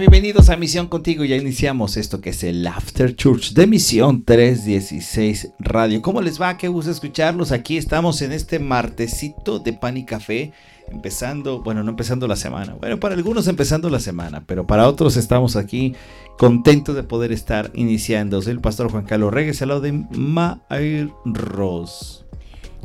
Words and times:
Bienvenidos 0.00 0.48
a 0.48 0.56
Misión 0.56 0.86
Contigo, 0.86 1.26
ya 1.26 1.36
iniciamos 1.36 1.98
esto 1.98 2.22
que 2.22 2.30
es 2.30 2.42
el 2.42 2.66
After 2.66 3.14
Church 3.14 3.52
de 3.52 3.66
Misión 3.66 4.24
316 4.24 5.52
Radio. 5.58 6.00
¿Cómo 6.00 6.22
les 6.22 6.40
va? 6.40 6.56
Qué 6.56 6.68
gusto 6.68 6.90
escucharlos. 6.90 7.52
Aquí 7.52 7.76
estamos 7.76 8.22
en 8.22 8.32
este 8.32 8.58
martesito 8.58 9.58
de 9.58 9.74
pan 9.74 9.98
y 9.98 10.06
café, 10.06 10.54
empezando, 10.90 11.60
bueno, 11.60 11.82
no 11.82 11.90
empezando 11.90 12.26
la 12.26 12.36
semana. 12.36 12.76
Bueno, 12.80 12.98
para 12.98 13.14
algunos 13.14 13.46
empezando 13.46 13.90
la 13.90 14.00
semana, 14.00 14.42
pero 14.46 14.66
para 14.66 14.88
otros 14.88 15.18
estamos 15.18 15.54
aquí 15.54 15.94
contentos 16.38 16.96
de 16.96 17.02
poder 17.02 17.30
estar 17.30 17.70
iniciando. 17.74 18.40
Soy 18.40 18.52
el 18.52 18.60
pastor 18.60 18.90
Juan 18.90 19.04
Carlos 19.04 19.34
Reyes, 19.34 19.60
al 19.60 19.68
lado 19.68 19.82
de 19.82 19.92
Mair 19.92 21.10
Ross. 21.26 22.24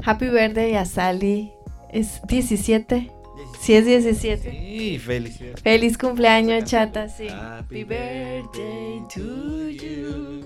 Happy 0.04 0.28
birthday 0.28 0.76
a 0.76 0.84
Sally. 0.84 1.54
Es 1.94 2.20
17. 2.28 3.15
Sí, 3.60 3.74
es 3.74 3.86
17. 3.86 4.52
Sí, 4.52 5.00
felicidades. 5.00 5.62
Feliz 5.62 5.98
cumpleaños, 5.98 6.66
chata, 6.66 7.10
sí. 7.10 7.28
Happy 7.30 7.84
birthday 7.84 9.02
to 9.14 9.70
you. 9.70 10.44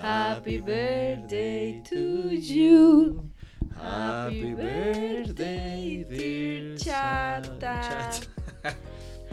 Happy 0.00 0.58
birthday 0.58 1.82
to 1.88 2.30
you. 2.30 3.30
Happy 3.76 4.54
birthday, 4.54 6.04
dear 6.08 6.76
chata. 6.76 8.10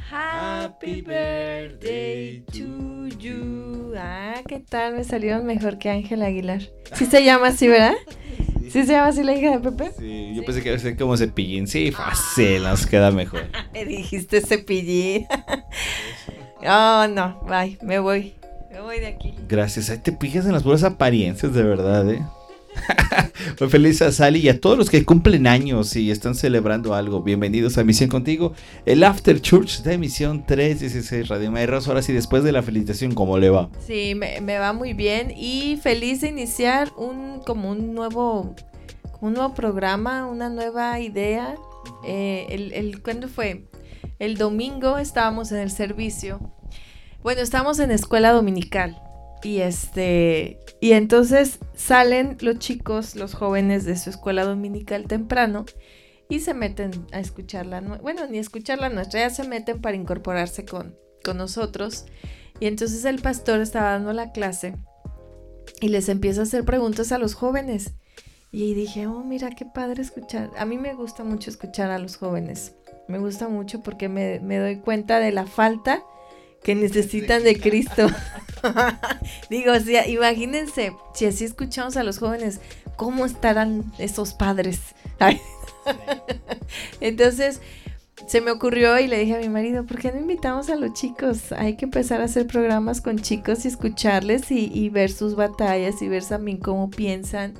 Happy 0.10 1.02
birthday 1.02 2.44
to 2.52 3.08
you. 3.18 3.94
Ah, 3.98 4.42
¿qué 4.48 4.60
tal? 4.60 4.96
Me 4.96 5.04
salieron 5.04 5.46
mejor 5.46 5.78
que 5.78 5.90
Ángel 5.90 6.22
Aguilar. 6.22 6.62
Sí 6.94 7.06
se 7.06 7.24
llama 7.24 7.48
así, 7.48 7.68
¿verdad? 7.68 7.96
¿Sí 8.72 8.86
se 8.86 8.94
llama 8.94 9.08
así 9.08 9.24
la 9.24 9.36
hija 9.36 9.58
de 9.58 9.72
Pepe? 9.72 9.92
Sí, 9.98 10.34
yo 10.36 10.44
pensé 10.44 10.62
que 10.62 10.70
iba 10.70 10.78
a 10.78 10.80
ser 10.80 10.98
como 10.98 11.18
cepillín. 11.18 11.68
Sí, 11.68 11.92
fácil, 11.92 12.64
nos 12.64 12.86
queda 12.86 13.12
mejor. 13.12 13.46
Me 13.74 13.86
dijiste 13.86 14.42
cepillín. 14.42 15.28
oh, 16.68 17.08
no, 17.08 17.42
bye, 17.48 17.78
me 17.82 18.00
voy. 18.00 18.34
Me 18.72 18.82
voy 18.82 19.00
de 19.00 19.08
aquí. 19.08 19.34
Gracias. 19.48 19.90
Ahí 19.90 20.00
te 20.00 20.12
pijas 20.12 20.46
en 20.46 20.52
las 20.52 20.64
buenas 20.64 20.84
apariencias, 20.84 21.54
de 21.54 21.64
verdad, 21.64 22.10
¿eh? 22.10 22.22
Muy 23.60 23.70
feliz 23.70 24.02
a 24.02 24.12
Sally 24.12 24.40
y 24.40 24.50
a 24.50 24.60
todos 24.60 24.78
los 24.78 24.90
que 24.90 25.06
cumplen 25.06 25.48
años 25.48 25.96
y 25.96 26.12
están 26.12 26.36
celebrando 26.36 26.94
algo. 26.94 27.22
Bienvenidos 27.22 27.78
a 27.78 27.84
Misión 27.84 28.10
Contigo, 28.10 28.54
el 28.86 29.04
After 29.04 29.42
Church 29.42 29.82
de 29.82 29.98
Misión 29.98 30.46
316 30.46 31.28
Radio 31.28 31.52
Maestros. 31.52 31.88
Ahora 31.88 32.02
sí, 32.02 32.14
después 32.14 32.44
de 32.44 32.52
la 32.52 32.64
felicitación, 32.64 33.14
¿cómo 33.14 33.38
le 33.38 33.50
va? 33.50 33.70
Sí, 33.86 34.16
me, 34.16 34.58
va 34.58 34.74
muy 34.74 34.94
bien 34.94 35.32
y 35.36 35.78
feliz 35.82 36.22
de 36.22 36.30
iniciar 36.30 36.92
un 36.98 37.42
como 37.46 37.72
un 37.72 37.94
nuevo, 37.94 38.56
un 39.22 39.34
nuevo 39.34 39.54
programa, 39.54 40.26
una 40.28 40.50
nueva 40.50 41.00
idea. 41.00 41.56
Eh, 42.06 42.72
el, 42.74 43.02
¿Cuándo 43.02 43.28
fue? 43.28 43.68
El 44.20 44.38
domingo 44.38 44.98
estábamos 44.98 45.52
en 45.52 45.60
el 45.60 45.72
servicio. 45.72 46.54
Bueno, 47.22 47.42
estábamos 47.42 47.80
en 47.80 47.92
escuela 47.92 48.32
dominical. 48.32 49.02
Y 49.44 49.60
este, 49.60 50.60
y 50.80 50.94
entonces 50.94 51.60
salen 51.76 52.38
los 52.42 52.60
chicos, 52.60 53.16
los 53.16 53.34
jóvenes 53.36 53.86
de 53.86 53.96
su 53.98 54.10
escuela 54.10 54.44
dominical 54.44 55.06
temprano 55.06 55.66
y 56.30 56.40
se 56.40 56.54
meten 56.54 57.06
a 57.12 57.20
escucharla, 57.20 57.82
bueno, 58.02 58.26
ni 58.28 58.40
a 58.40 58.42
escucharla 58.42 58.90
nuestra, 58.90 59.20
ya 59.20 59.30
se 59.30 59.48
meten 59.48 59.82
para 59.82 59.96
incorporarse 59.96 60.66
con, 60.66 60.96
con 61.24 61.38
nosotros. 61.38 62.06
Y 62.60 62.68
entonces 62.68 63.06
el 63.06 63.22
pastor 63.22 63.60
estaba 63.60 63.92
dando 63.92 64.14
la 64.14 64.32
clase 64.32 64.76
y 65.82 65.90
les 65.90 66.10
empieza 66.10 66.42
a 66.42 66.44
hacer 66.44 66.64
preguntas 66.64 67.12
a 67.12 67.20
los 67.20 67.36
jóvenes. 67.36 67.94
Y 68.52 68.74
dije, 68.74 69.06
oh, 69.08 69.24
mira 69.24 69.50
qué 69.50 69.66
padre 69.66 70.02
escuchar. 70.02 70.50
A 70.58 70.66
mí 70.66 70.78
me 70.78 70.94
gusta 70.94 71.24
mucho 71.24 71.50
escuchar 71.50 71.92
a 71.92 72.00
los 72.00 72.16
jóvenes. 72.16 72.74
Me 73.08 73.20
gusta 73.20 73.50
mucho 73.50 73.84
porque 73.84 74.08
me, 74.08 74.40
me 74.40 74.58
doy 74.58 74.78
cuenta 74.78 75.20
de 75.20 75.32
la 75.32 75.46
falta 75.46 76.04
que 76.66 76.74
necesitan 76.74 77.44
de 77.44 77.60
Cristo. 77.60 78.08
Digo, 79.50 79.74
o 79.74 79.80
sea, 79.80 80.08
imagínense, 80.08 80.94
si 81.14 81.26
así 81.26 81.46
escuchamos 81.46 81.96
a 81.98 82.04
los 82.04 82.18
jóvenes, 82.18 82.60
¿cómo 82.96 83.26
estarán 83.26 83.92
esos 84.00 84.34
padres? 84.34 84.80
Entonces, 87.00 87.62
se 88.28 88.42
me 88.42 88.50
ocurrió 88.50 88.98
y 89.00 89.08
le 89.08 89.20
dije 89.20 89.36
a 89.36 89.40
mi 89.40 89.50
marido, 89.50 89.86
¿por 89.86 90.00
qué 90.00 90.12
no 90.12 90.20
invitamos 90.20 90.70
a 90.70 90.76
los 90.76 90.94
chicos? 90.94 91.52
Hay 91.52 91.76
que 91.76 91.86
empezar 91.86 92.22
a 92.22 92.26
hacer 92.26 92.48
programas 92.48 93.00
con 93.02 93.20
chicos 93.20 93.66
y 93.66 93.68
escucharles 93.68 94.50
y, 94.50 94.72
y 94.74 94.90
ver 94.90 95.12
sus 95.12 95.36
batallas 95.36 96.02
y 96.02 96.08
ver 96.08 96.24
también 96.24 96.58
cómo 96.58 96.90
piensan. 96.90 97.54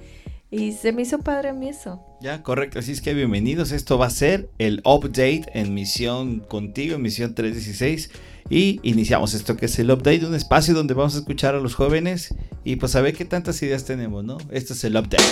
Y 0.50 0.72
se 0.72 0.94
me 0.94 1.02
hizo 1.02 1.20
padre 1.20 1.50
a 1.50 1.54
mí 1.54 1.70
eso. 1.70 2.02
Ya, 2.22 2.42
correcto. 2.42 2.80
Así 2.80 2.94
es 2.94 3.02
que 3.02 3.14
bienvenidos. 3.14 3.72
Esto 3.72 3.98
va 3.98 4.08
a 4.08 4.12
ser 4.12 4.50
el 4.58 4.82
update 4.86 5.46
en 5.54 5.74
Misión 5.74 6.40
Contigo, 6.40 6.96
en 6.96 7.02
Misión 7.02 7.36
316. 7.36 8.10
Y 8.48 8.80
iniciamos 8.84 9.34
esto 9.34 9.58
que 9.58 9.66
es 9.66 9.80
el 9.80 9.90
update, 9.90 10.24
un 10.24 10.36
espacio 10.36 10.76
donde 10.76 10.94
vamos 10.94 11.16
a 11.16 11.18
escuchar 11.18 11.56
a 11.56 11.60
los 11.60 11.74
jóvenes 11.74 12.36
y 12.64 12.76
pues 12.76 12.96
a 12.96 13.02
ver 13.02 13.16
qué 13.16 13.26
tantas 13.26 13.60
ideas 13.64 13.86
tenemos, 13.86 14.24
¿no? 14.24 14.38
Este 14.52 14.74
es 14.74 14.84
el 14.84 14.96
update. 14.98 15.24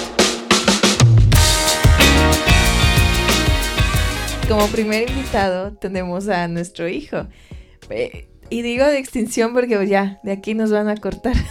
Como 4.49 4.65
primer 4.69 5.07
invitado 5.07 5.73
tenemos 5.73 6.27
a 6.27 6.47
nuestro 6.47 6.89
hijo. 6.89 7.27
Eh, 7.91 8.29
y 8.49 8.63
digo 8.63 8.83
de 8.85 8.97
extinción 8.97 9.53
porque 9.53 9.87
ya, 9.87 10.19
de 10.23 10.31
aquí 10.31 10.55
nos 10.55 10.71
van 10.71 10.89
a 10.89 10.97
cortar. 10.97 11.35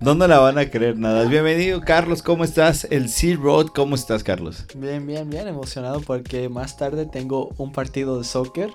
No 0.00 0.14
nos 0.14 0.30
la 0.30 0.38
van 0.38 0.56
a 0.56 0.70
creer 0.70 0.96
nada. 0.96 1.28
Bienvenido, 1.28 1.82
Carlos. 1.82 2.22
¿Cómo 2.22 2.42
estás? 2.42 2.88
El 2.90 3.10
Sea 3.10 3.36
Road, 3.36 3.66
¿cómo 3.66 3.96
estás, 3.96 4.24
Carlos? 4.24 4.64
Bien, 4.74 5.06
bien, 5.06 5.28
bien. 5.28 5.46
Emocionado 5.46 6.00
porque 6.00 6.48
más 6.48 6.78
tarde 6.78 7.04
tengo 7.04 7.50
un 7.58 7.70
partido 7.70 8.16
de 8.16 8.24
soccer 8.24 8.70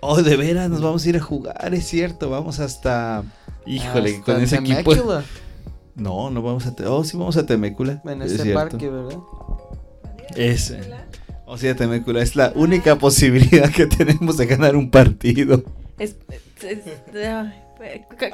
Oh, 0.00 0.22
de 0.22 0.36
veras, 0.36 0.70
nos 0.70 0.82
vamos 0.82 1.04
a 1.04 1.08
ir 1.08 1.16
a 1.16 1.20
jugar, 1.20 1.74
es 1.74 1.86
cierto. 1.86 2.30
Vamos 2.30 2.60
hasta. 2.60 3.24
Híjole, 3.66 4.20
con 4.20 4.40
ese 4.40 4.56
equipo. 4.56 4.94
No, 5.94 6.30
no 6.30 6.42
vamos 6.42 6.66
a. 6.66 6.74
Oh, 6.88 7.04
sí, 7.04 7.16
vamos 7.16 7.36
a 7.36 7.46
Temécula. 7.46 8.02
En 8.04 8.22
ese 8.22 8.52
parque, 8.52 8.88
¿verdad? 8.88 9.18
Ese. 10.36 10.80
O 11.46 11.56
sea, 11.56 11.74
Temécula 11.74 12.22
es 12.22 12.36
la 12.36 12.52
única 12.54 12.96
posibilidad 12.96 13.70
que 13.70 13.86
tenemos 13.86 14.36
de 14.36 14.46
ganar 14.46 14.76
un 14.76 14.90
partido. 14.90 15.62
Es, 15.98 16.16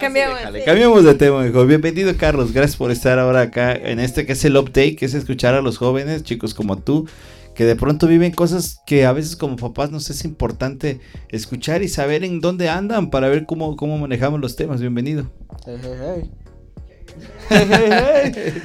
cambiamos, 0.00 0.38
cambiamos 0.64 1.04
de 1.04 1.14
tema, 1.14 1.42
mejor. 1.42 1.66
Bienvenido, 1.66 2.16
Carlos. 2.16 2.52
Gracias 2.52 2.76
por 2.76 2.90
estar 2.90 3.18
ahora 3.18 3.42
acá 3.42 3.74
en 3.74 4.00
este 4.00 4.26
que 4.26 4.32
es 4.32 4.44
el 4.44 4.56
update, 4.56 4.96
que 4.96 5.04
es 5.04 5.14
escuchar 5.14 5.54
a 5.54 5.62
los 5.62 5.78
jóvenes, 5.78 6.22
chicos 6.22 6.54
como 6.54 6.78
tú, 6.78 7.06
que 7.54 7.64
de 7.64 7.76
pronto 7.76 8.06
viven 8.06 8.32
cosas 8.32 8.80
que 8.86 9.04
a 9.04 9.12
veces 9.12 9.36
como 9.36 9.56
papás 9.56 9.90
nos 9.90 10.08
es 10.10 10.24
importante 10.24 11.00
escuchar 11.28 11.82
y 11.82 11.88
saber 11.88 12.24
en 12.24 12.40
dónde 12.40 12.68
andan 12.68 13.10
para 13.10 13.28
ver 13.28 13.44
cómo, 13.46 13.76
cómo 13.76 13.98
manejamos 13.98 14.40
los 14.40 14.56
temas. 14.56 14.80
Bienvenido. 14.80 15.30
Hey, 15.66 15.78
hey, 15.82 16.30
hey. 18.34 18.62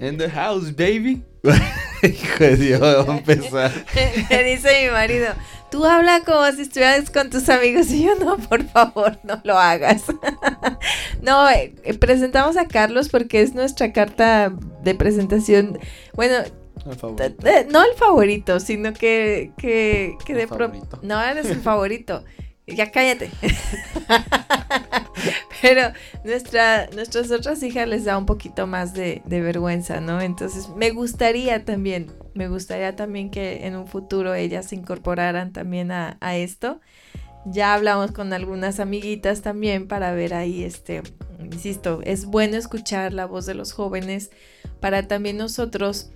In 0.00 0.18
the 0.18 0.28
house, 0.30 0.74
baby. 0.74 1.22
Hijo 2.02 2.44
de 2.44 2.56
Dios, 2.56 2.80
vamos 2.80 3.08
a 3.08 3.18
empezar. 3.18 3.72
Me 4.30 4.44
dice 4.44 4.84
mi 4.84 4.90
marido, 4.90 5.28
tú 5.70 5.84
habla 5.84 6.20
como 6.24 6.44
si 6.52 6.62
estuvieras 6.62 7.10
con 7.10 7.30
tus 7.30 7.48
amigos 7.48 7.90
y 7.90 8.04
yo 8.04 8.14
no, 8.16 8.36
por 8.36 8.64
favor, 8.64 9.18
no 9.24 9.40
lo 9.44 9.58
hagas. 9.58 10.04
no, 11.22 11.48
eh, 11.50 11.74
presentamos 11.98 12.56
a 12.56 12.66
Carlos 12.66 13.08
porque 13.08 13.40
es 13.40 13.54
nuestra 13.54 13.92
carta 13.92 14.52
de 14.82 14.94
presentación. 14.94 15.78
Bueno, 16.14 16.36
no 16.84 17.84
el 17.84 17.94
favorito, 17.96 18.60
sino 18.60 18.92
que, 18.92 19.52
que, 19.56 20.16
que 20.24 20.34
de 20.34 20.46
pronto. 20.46 20.98
No 21.02 21.22
eres 21.22 21.50
el 21.50 21.60
favorito. 21.62 22.24
Ya 22.66 22.90
cállate. 22.90 23.30
Pero 25.62 25.92
nuestra, 26.24 26.88
nuestras 26.94 27.30
otras 27.30 27.62
hijas 27.62 27.86
les 27.88 28.04
da 28.04 28.16
un 28.16 28.26
poquito 28.26 28.66
más 28.66 28.94
de, 28.94 29.22
de, 29.26 29.40
vergüenza, 29.40 30.00
¿no? 30.00 30.20
Entonces 30.20 30.68
me 30.70 30.90
gustaría 30.90 31.64
también, 31.64 32.10
me 32.34 32.48
gustaría 32.48 32.96
también 32.96 33.30
que 33.30 33.66
en 33.66 33.76
un 33.76 33.86
futuro 33.86 34.34
ellas 34.34 34.66
se 34.66 34.76
incorporaran 34.76 35.52
también 35.52 35.90
a, 35.90 36.16
a 36.20 36.36
esto. 36.36 36.80
Ya 37.46 37.74
hablamos 37.74 38.12
con 38.12 38.32
algunas 38.32 38.80
amiguitas 38.80 39.42
también 39.42 39.86
para 39.86 40.12
ver 40.12 40.32
ahí, 40.32 40.64
este, 40.64 41.02
insisto, 41.38 42.00
es 42.02 42.24
bueno 42.24 42.56
escuchar 42.56 43.12
la 43.12 43.26
voz 43.26 43.44
de 43.44 43.52
los 43.52 43.72
jóvenes 43.72 44.30
para 44.80 45.06
también 45.06 45.36
nosotros 45.36 46.10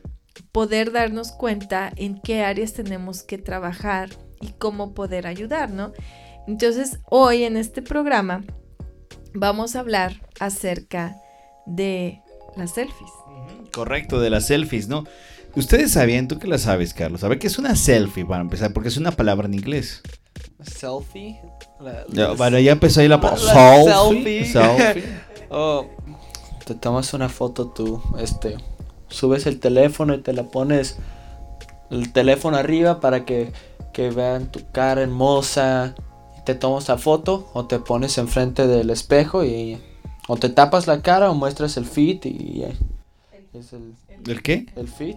poder 0.53 0.93
darnos 0.93 1.33
cuenta 1.33 1.93
en 1.97 2.21
qué 2.21 2.43
áreas 2.45 2.73
tenemos 2.73 3.23
que 3.23 3.39
trabajar 3.39 4.11
y 4.41 4.53
cómo 4.53 4.95
poder 4.95 5.27
ayudar, 5.27 5.71
¿no? 5.71 5.93
Entonces, 6.47 6.99
hoy 7.11 7.45
en 7.45 7.57
este 7.57 7.83
programa 7.83 8.45
vamos 9.35 9.77
a 9.77 9.81
hablar 9.81 10.15
acerca 10.41 11.17
de 11.67 12.21
las 12.57 12.73
selfies. 12.75 13.11
Correcto, 13.73 14.21
de 14.21 14.31
las 14.31 14.47
selfies, 14.47 14.89
¿no? 14.89 15.05
Ustedes 15.55 15.93
sabían, 15.93 16.29
tú 16.29 16.39
que 16.39 16.47
la 16.47 16.59
sabes, 16.59 16.95
Carlos, 16.95 17.21
¿sabe 17.21 17.39
qué 17.39 17.47
es 17.47 17.59
una 17.59 17.75
selfie 17.77 18.25
para 18.25 18.43
empezar? 18.43 18.73
Porque 18.73 18.89
es 18.89 18.97
una 18.97 19.11
palabra 19.13 19.47
en 19.47 19.55
inglés. 19.55 20.03
Selfie. 20.63 21.41
La- 22.11 22.33
bueno, 22.33 22.59
ya 22.59 22.73
empezó 22.73 23.01
ahí 23.01 23.09
la... 23.09 23.17
la- 23.17 23.31
la 23.31 23.83
selfie. 23.85 24.45
selfie. 24.45 24.45
selfie. 24.47 25.05
Oh, 25.51 25.87
te 26.67 26.75
tomas 26.75 27.15
una 27.15 27.31
foto 27.31 27.69
tú, 27.69 28.03
este, 28.19 28.59
subes 29.09 29.47
el 29.47 29.61
teléfono 29.61 30.15
y 30.15 30.19
te 30.19 30.33
la 30.33 30.45
pones 30.45 30.99
el 31.91 32.13
teléfono 32.13 32.57
arriba 32.57 33.01
para 33.01 33.25
que, 33.25 33.53
que 33.93 34.11
vean 34.11 34.51
tu 34.51 34.61
cara 34.73 35.03
hermosa. 35.03 35.95
Y 36.39 36.45
te 36.45 36.55
tomas 36.55 36.89
la 36.89 36.99
foto 36.99 37.49
o 37.55 37.67
te 37.67 37.79
pones 37.79 38.19
enfrente 38.19 38.67
del 38.67 38.91
espejo 38.91 39.45
y 39.45 39.79
o 40.29 40.37
te 40.37 40.49
tapas 40.51 40.87
la 40.87 41.01
cara 41.03 41.31
o 41.31 41.35
muestras 41.35 41.77
el 41.77 41.87
feed 41.87 42.25
y 42.25 42.65
es 43.55 43.73
el, 43.73 43.95
¿El 44.27 44.43
qué? 44.43 44.67
el 44.77 44.89
feed, 44.89 45.17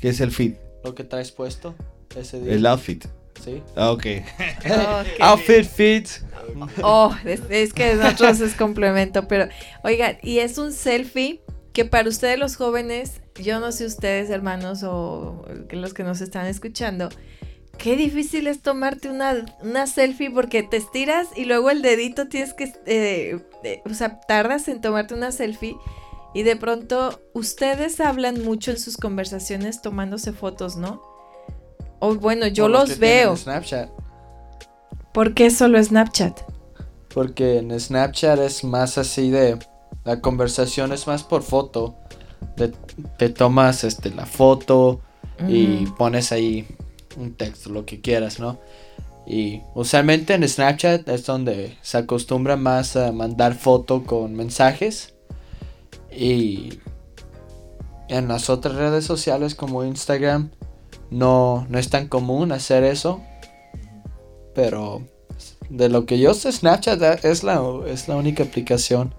¿Qué 0.00 0.08
es 0.10 0.20
el 0.20 0.30
feed? 0.30 0.54
lo 0.84 0.94
que 0.94 1.02
traes 1.04 1.32
puesto 1.32 1.74
ese 2.16 2.40
día. 2.40 2.52
El 2.54 2.64
outfit. 2.66 3.04
sí. 3.44 3.60
Ah, 3.74 3.90
ok. 3.90 4.06
Ok. 4.64 5.20
Outfit 5.20 5.64
feed. 5.66 6.06
Oh, 6.82 7.12
es, 7.24 7.40
es 7.50 7.72
que 7.72 7.94
nosotros 7.96 8.40
es 8.40 8.54
complemento, 8.54 9.26
pero 9.26 9.48
oigan, 9.82 10.16
y 10.22 10.38
es 10.38 10.58
un 10.58 10.72
selfie 10.72 11.42
que 11.76 11.84
para 11.84 12.08
ustedes 12.08 12.38
los 12.38 12.56
jóvenes, 12.56 13.20
yo 13.34 13.60
no 13.60 13.70
sé 13.70 13.84
ustedes 13.84 14.30
hermanos 14.30 14.82
o 14.82 15.44
los 15.68 15.92
que 15.92 16.04
nos 16.04 16.22
están 16.22 16.46
escuchando, 16.46 17.10
qué 17.76 17.96
difícil 17.96 18.46
es 18.46 18.62
tomarte 18.62 19.10
una, 19.10 19.44
una 19.60 19.86
selfie 19.86 20.30
porque 20.30 20.62
te 20.62 20.78
estiras 20.78 21.28
y 21.36 21.44
luego 21.44 21.68
el 21.68 21.82
dedito 21.82 22.28
tienes 22.28 22.54
que, 22.54 22.72
eh, 22.86 23.40
eh, 23.62 23.82
o 23.84 23.92
sea, 23.92 24.20
tardas 24.20 24.68
en 24.68 24.80
tomarte 24.80 25.12
una 25.12 25.32
selfie 25.32 25.76
y 26.32 26.44
de 26.44 26.56
pronto 26.56 27.20
ustedes 27.34 28.00
hablan 28.00 28.42
mucho 28.42 28.70
en 28.70 28.78
sus 28.78 28.96
conversaciones 28.96 29.82
tomándose 29.82 30.32
fotos, 30.32 30.78
¿no? 30.78 31.02
O 31.98 32.14
bueno, 32.14 32.46
yo 32.46 32.64
O 32.64 32.68
los 32.68 32.88
los, 32.88 32.98
veo. 32.98 33.36
Snapchat. 33.36 33.90
¿Por 35.12 35.34
qué 35.34 35.50
solo 35.50 35.82
Snapchat? 35.84 36.40
Porque 37.12 37.58
en 37.58 37.78
Snapchat 37.78 38.38
es 38.38 38.64
más 38.64 38.96
así 38.96 39.30
de. 39.30 39.58
La 40.06 40.20
conversación 40.20 40.92
es 40.92 41.08
más 41.08 41.24
por 41.24 41.42
foto. 41.42 41.96
Te 43.18 43.28
tomas 43.28 43.82
este, 43.82 44.10
la 44.10 44.24
foto 44.24 45.00
y 45.48 45.84
pones 45.98 46.30
ahí 46.30 46.64
un 47.16 47.34
texto, 47.34 47.70
lo 47.70 47.84
que 47.84 48.00
quieras, 48.00 48.38
¿no? 48.38 48.60
Y 49.26 49.62
usualmente 49.74 50.34
en 50.34 50.48
Snapchat 50.48 51.08
es 51.08 51.26
donde 51.26 51.76
se 51.82 51.98
acostumbra 51.98 52.56
más 52.56 52.94
a 52.94 53.10
mandar 53.10 53.56
foto 53.56 54.04
con 54.04 54.34
mensajes. 54.34 55.14
Y 56.16 56.78
en 58.08 58.28
las 58.28 58.48
otras 58.48 58.76
redes 58.76 59.04
sociales 59.04 59.56
como 59.56 59.84
Instagram 59.84 60.52
no, 61.10 61.66
no 61.68 61.80
es 61.80 61.90
tan 61.90 62.06
común 62.06 62.52
hacer 62.52 62.84
eso. 62.84 63.20
Pero 64.54 65.02
de 65.68 65.88
lo 65.88 66.06
que 66.06 66.20
yo 66.20 66.32
sé, 66.32 66.52
Snapchat 66.52 67.24
es 67.24 67.42
la, 67.42 67.60
es 67.88 68.06
la 68.06 68.14
única 68.14 68.44
aplicación. 68.44 69.12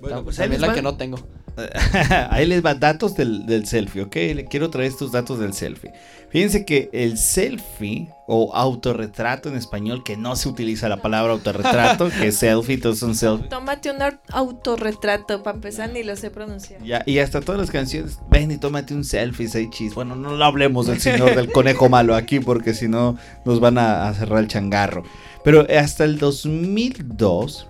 Bueno, 0.00 0.24
pues 0.24 0.38
ahí 0.38 0.44
también 0.44 0.60
les 0.60 0.60
la 0.60 0.68
va- 0.68 0.74
que 0.74 0.82
no 0.82 0.96
tengo. 0.96 1.18
Ahí 2.30 2.46
les 2.46 2.64
va 2.64 2.74
datos 2.74 3.16
del, 3.16 3.44
del 3.44 3.66
selfie, 3.66 4.02
¿ok? 4.02 4.14
Le 4.14 4.44
quiero 4.46 4.70
traer 4.70 4.88
estos 4.88 5.12
datos 5.12 5.40
del 5.40 5.52
selfie. 5.52 5.92
Fíjense 6.30 6.64
que 6.64 6.88
el 6.92 7.18
selfie 7.18 8.08
o 8.28 8.54
autorretrato 8.54 9.48
en 9.50 9.56
español, 9.56 10.02
que 10.04 10.16
no 10.16 10.36
se 10.36 10.48
utiliza 10.48 10.88
la 10.88 11.02
palabra 11.02 11.32
autorretrato, 11.32 12.08
que 12.20 12.28
es 12.28 12.36
selfie, 12.36 12.78
todos 12.78 13.00
son 13.00 13.14
selfie. 13.16 13.48
Tómate 13.48 13.90
un 13.90 13.96
autorretrato, 14.30 15.42
para 15.42 15.56
empezar 15.56 15.90
ni 15.90 16.02
lo 16.02 16.16
sé 16.16 16.30
pronunciar. 16.30 16.82
Ya, 16.82 17.02
y 17.04 17.18
hasta 17.18 17.40
todas 17.40 17.60
las 17.60 17.70
canciones, 17.70 18.18
ven 18.30 18.50
y 18.52 18.56
tómate 18.56 18.94
un 18.94 19.04
selfie, 19.04 19.48
say 19.48 19.68
cheese. 19.70 19.94
Bueno, 19.94 20.14
no 20.16 20.36
lo 20.36 20.44
hablemos 20.44 20.86
del 20.86 21.00
señor 21.00 21.34
del 21.34 21.50
conejo 21.52 21.88
malo 21.88 22.14
aquí 22.14 22.40
porque 22.40 22.72
si 22.74 22.88
no 22.88 23.18
nos 23.44 23.60
van 23.60 23.76
a, 23.76 24.08
a 24.08 24.14
cerrar 24.14 24.38
el 24.38 24.48
changarro. 24.48 25.02
Pero 25.44 25.66
hasta 25.78 26.04
el 26.04 26.18
2002, 26.18 27.66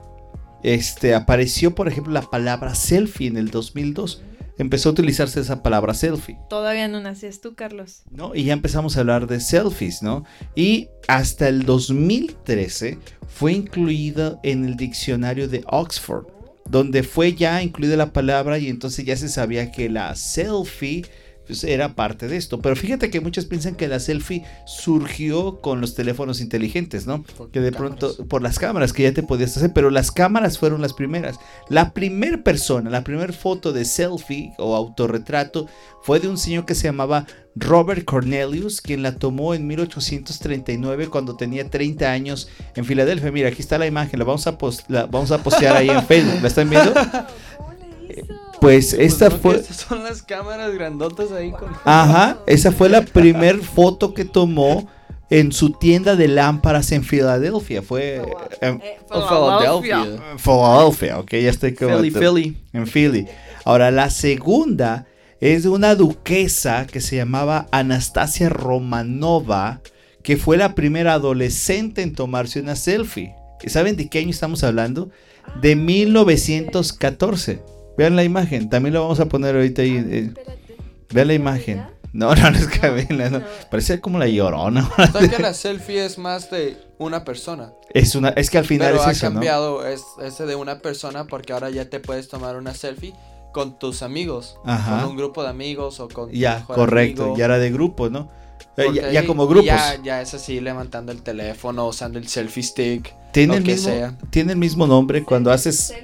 este, 0.62 1.14
apareció, 1.14 1.74
por 1.74 1.88
ejemplo, 1.88 2.12
la 2.12 2.22
palabra 2.22 2.74
selfie 2.74 3.28
en 3.28 3.36
el 3.36 3.50
2002. 3.50 4.22
Empezó 4.58 4.90
a 4.90 4.92
utilizarse 4.92 5.40
esa 5.40 5.62
palabra 5.62 5.94
selfie. 5.94 6.36
Todavía 6.50 6.86
no 6.86 7.00
nacías 7.00 7.40
tú, 7.40 7.54
Carlos. 7.54 8.02
¿no? 8.10 8.34
Y 8.34 8.44
ya 8.44 8.52
empezamos 8.52 8.96
a 8.96 9.00
hablar 9.00 9.26
de 9.26 9.40
selfies, 9.40 10.02
¿no? 10.02 10.24
Y 10.54 10.88
hasta 11.08 11.48
el 11.48 11.64
2013 11.64 12.98
fue 13.26 13.52
incluido 13.54 14.38
en 14.42 14.66
el 14.66 14.76
diccionario 14.76 15.48
de 15.48 15.64
Oxford, 15.66 16.26
donde 16.68 17.02
fue 17.02 17.34
ya 17.34 17.62
incluida 17.62 17.96
la 17.96 18.12
palabra 18.12 18.58
y 18.58 18.68
entonces 18.68 19.06
ya 19.06 19.16
se 19.16 19.30
sabía 19.30 19.72
que 19.72 19.88
la 19.88 20.14
selfie 20.14 21.06
pues, 21.50 21.64
era 21.64 21.94
parte 21.94 22.28
de 22.28 22.36
esto. 22.36 22.60
Pero 22.60 22.76
fíjate 22.76 23.10
que 23.10 23.20
muchos 23.20 23.44
piensan 23.46 23.74
que 23.74 23.88
la 23.88 24.00
selfie 24.00 24.44
surgió 24.66 25.60
con 25.60 25.80
los 25.80 25.94
teléfonos 25.94 26.40
inteligentes, 26.40 27.06
¿no? 27.06 27.22
Por 27.22 27.50
Que 27.50 27.60
de 27.60 27.70
cámaras. 27.72 27.98
pronto, 27.98 28.26
por 28.28 28.42
las 28.42 28.58
cámaras 28.58 28.92
que 28.92 29.02
ya 29.02 29.12
te 29.12 29.22
podías 29.22 29.56
hacer, 29.56 29.72
pero 29.72 29.90
las 29.90 30.10
cámaras 30.10 30.58
fueron 30.58 30.80
las 30.80 30.92
primeras. 30.94 31.38
La 31.68 31.92
primer 31.92 32.42
persona, 32.42 32.88
la 32.90 33.04
primera 33.04 33.32
foto 33.32 33.72
de 33.72 33.84
selfie 33.84 34.52
o 34.58 34.74
autorretrato 34.76 35.66
fue 36.02 36.20
de 36.20 36.28
un 36.28 36.38
señor 36.38 36.64
que 36.64 36.74
se 36.74 36.84
llamaba 36.84 37.26
Robert 37.56 38.04
Cornelius, 38.04 38.80
quien 38.80 39.02
la 39.02 39.16
tomó 39.16 39.54
en 39.54 39.66
1839 39.66 41.08
cuando 41.08 41.36
tenía 41.36 41.68
30 41.68 42.10
años 42.10 42.48
en 42.76 42.84
Filadelfia. 42.84 43.32
Mira, 43.32 43.48
aquí 43.48 43.60
está 43.60 43.76
la 43.76 43.86
imagen, 43.86 44.18
la 44.18 44.24
vamos 44.24 44.46
a, 44.46 44.56
pos- 44.56 44.84
la 44.88 45.06
vamos 45.06 45.30
a 45.32 45.42
postear 45.42 45.76
ahí 45.76 45.88
en 45.90 46.02
Facebook. 46.06 46.40
¿La 46.42 46.48
están 46.48 46.70
viendo? 46.70 46.92
¿Cómo 46.94 47.72
le 48.08 48.20
hizo? 48.20 48.49
Pues 48.60 48.92
esta 48.92 49.28
no, 49.28 49.34
que 49.36 49.40
fue... 49.40 49.56
Estas 49.56 49.76
son 49.78 50.04
las 50.04 50.22
cámaras 50.22 50.74
grandotas 50.74 51.32
ahí 51.32 51.50
con. 51.50 51.70
Ajá, 51.84 52.38
esa 52.46 52.72
fue 52.72 52.88
la 52.88 53.02
primer 53.02 53.58
foto 53.60 54.12
que 54.14 54.24
tomó 54.24 54.88
en 55.30 55.52
su 55.52 55.70
tienda 55.70 56.16
de 56.16 56.28
lámparas 56.28 56.92
en 56.92 57.04
Filadelfia. 57.04 57.82
Fue 57.82 58.22
en 58.60 58.76
Eh, 58.82 58.98
Oh, 59.10 59.58
Philadelphia. 59.82 60.20
Filadelfia, 60.36 61.18
ok, 61.20 61.30
ya 61.32 61.50
estoy 61.50 61.74
como... 61.74 61.96
Philly, 61.98 62.10
Philly. 62.10 62.62
en 62.72 62.86
Philly. 62.86 63.26
Ahora, 63.64 63.90
la 63.90 64.10
segunda 64.10 65.06
es 65.40 65.62
de 65.62 65.68
una 65.70 65.94
duquesa 65.94 66.86
que 66.86 67.00
se 67.00 67.16
llamaba 67.16 67.66
Anastasia 67.70 68.48
Romanova, 68.50 69.80
que 70.22 70.36
fue 70.36 70.56
la 70.58 70.74
primera 70.74 71.14
adolescente 71.14 72.02
en 72.02 72.14
tomarse 72.14 72.60
una 72.60 72.76
selfie. 72.76 73.34
¿Y 73.62 73.70
¿Saben 73.70 73.96
de 73.96 74.08
qué 74.08 74.18
año 74.18 74.30
estamos 74.30 74.64
hablando? 74.64 75.10
De 75.62 75.76
1914. 75.76 77.62
Vean 78.00 78.16
la 78.16 78.24
imagen, 78.24 78.70
también 78.70 78.94
lo 78.94 79.02
vamos 79.02 79.20
a 79.20 79.26
poner 79.26 79.54
ahorita 79.54 79.82
ahí. 79.82 79.94
eh, 79.96 80.18
Espérate. 80.28 80.76
vean 81.12 81.28
la 81.28 81.34
imagen. 81.34 81.84
No, 82.14 82.34
no, 82.34 82.50
no 82.50 82.56
es 82.56 82.66
Camila, 82.66 83.28
no. 83.28 83.42
Parece 83.70 84.00
como 84.00 84.18
la 84.18 84.26
llorona. 84.26 84.90
O 84.96 85.18
sea 85.18 85.28
que 85.28 85.38
la 85.42 85.52
selfie 85.52 86.04
es 86.06 86.16
más 86.16 86.50
de 86.50 86.78
una 86.98 87.24
persona. 87.24 87.72
Es 87.92 88.14
una, 88.14 88.30
es 88.30 88.48
que 88.48 88.56
al 88.56 88.64
final 88.64 88.88
Pero 88.92 89.02
es 89.02 89.06
ha 89.06 89.10
eso, 89.12 89.26
¿no? 89.26 89.32
cambiado 89.34 89.86
es, 89.86 90.02
ese 90.22 90.46
de 90.46 90.56
una 90.56 90.78
persona 90.80 91.26
porque 91.26 91.52
ahora 91.52 91.68
ya 91.68 91.90
te 91.90 92.00
puedes 92.00 92.28
tomar 92.28 92.56
una 92.56 92.72
selfie 92.74 93.12
con 93.52 93.78
tus 93.78 94.02
amigos. 94.02 94.56
Ajá. 94.64 95.02
Con 95.02 95.10
un 95.10 95.16
grupo 95.18 95.42
de 95.42 95.50
amigos 95.50 96.00
o 96.00 96.08
con 96.08 96.30
Ya, 96.32 96.64
correcto, 96.64 97.22
amigo. 97.24 97.36
ya 97.36 97.44
era 97.44 97.58
de 97.58 97.70
grupo, 97.70 98.08
¿no? 98.08 98.30
Eh, 98.76 98.86
ya, 98.94 99.10
ya 99.12 99.26
como 99.26 99.46
grupos. 99.46 99.66
Ya, 99.66 100.00
ya 100.02 100.20
es 100.22 100.32
así, 100.34 100.58
levantando 100.60 101.12
el 101.12 101.22
teléfono, 101.22 101.86
usando 101.86 102.18
el 102.18 102.26
selfie 102.28 102.62
stick. 102.62 103.14
Tiene 103.32 103.56
el, 103.56 103.64
mismo, 103.64 103.88
sea. 103.90 104.18
tiene 104.30 104.52
el 104.52 104.58
mismo 104.58 104.86
nombre 104.86 105.24
cuando 105.24 105.50
haces... 105.50 105.94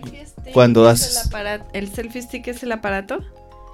Cuando 0.52 0.88
es 0.90 1.00
haces- 1.02 1.24
El, 1.24 1.62
¿El 1.72 1.88
selfie 1.92 2.22
stick 2.22 2.46
es 2.48 2.62
el 2.62 2.72
aparato? 2.72 3.18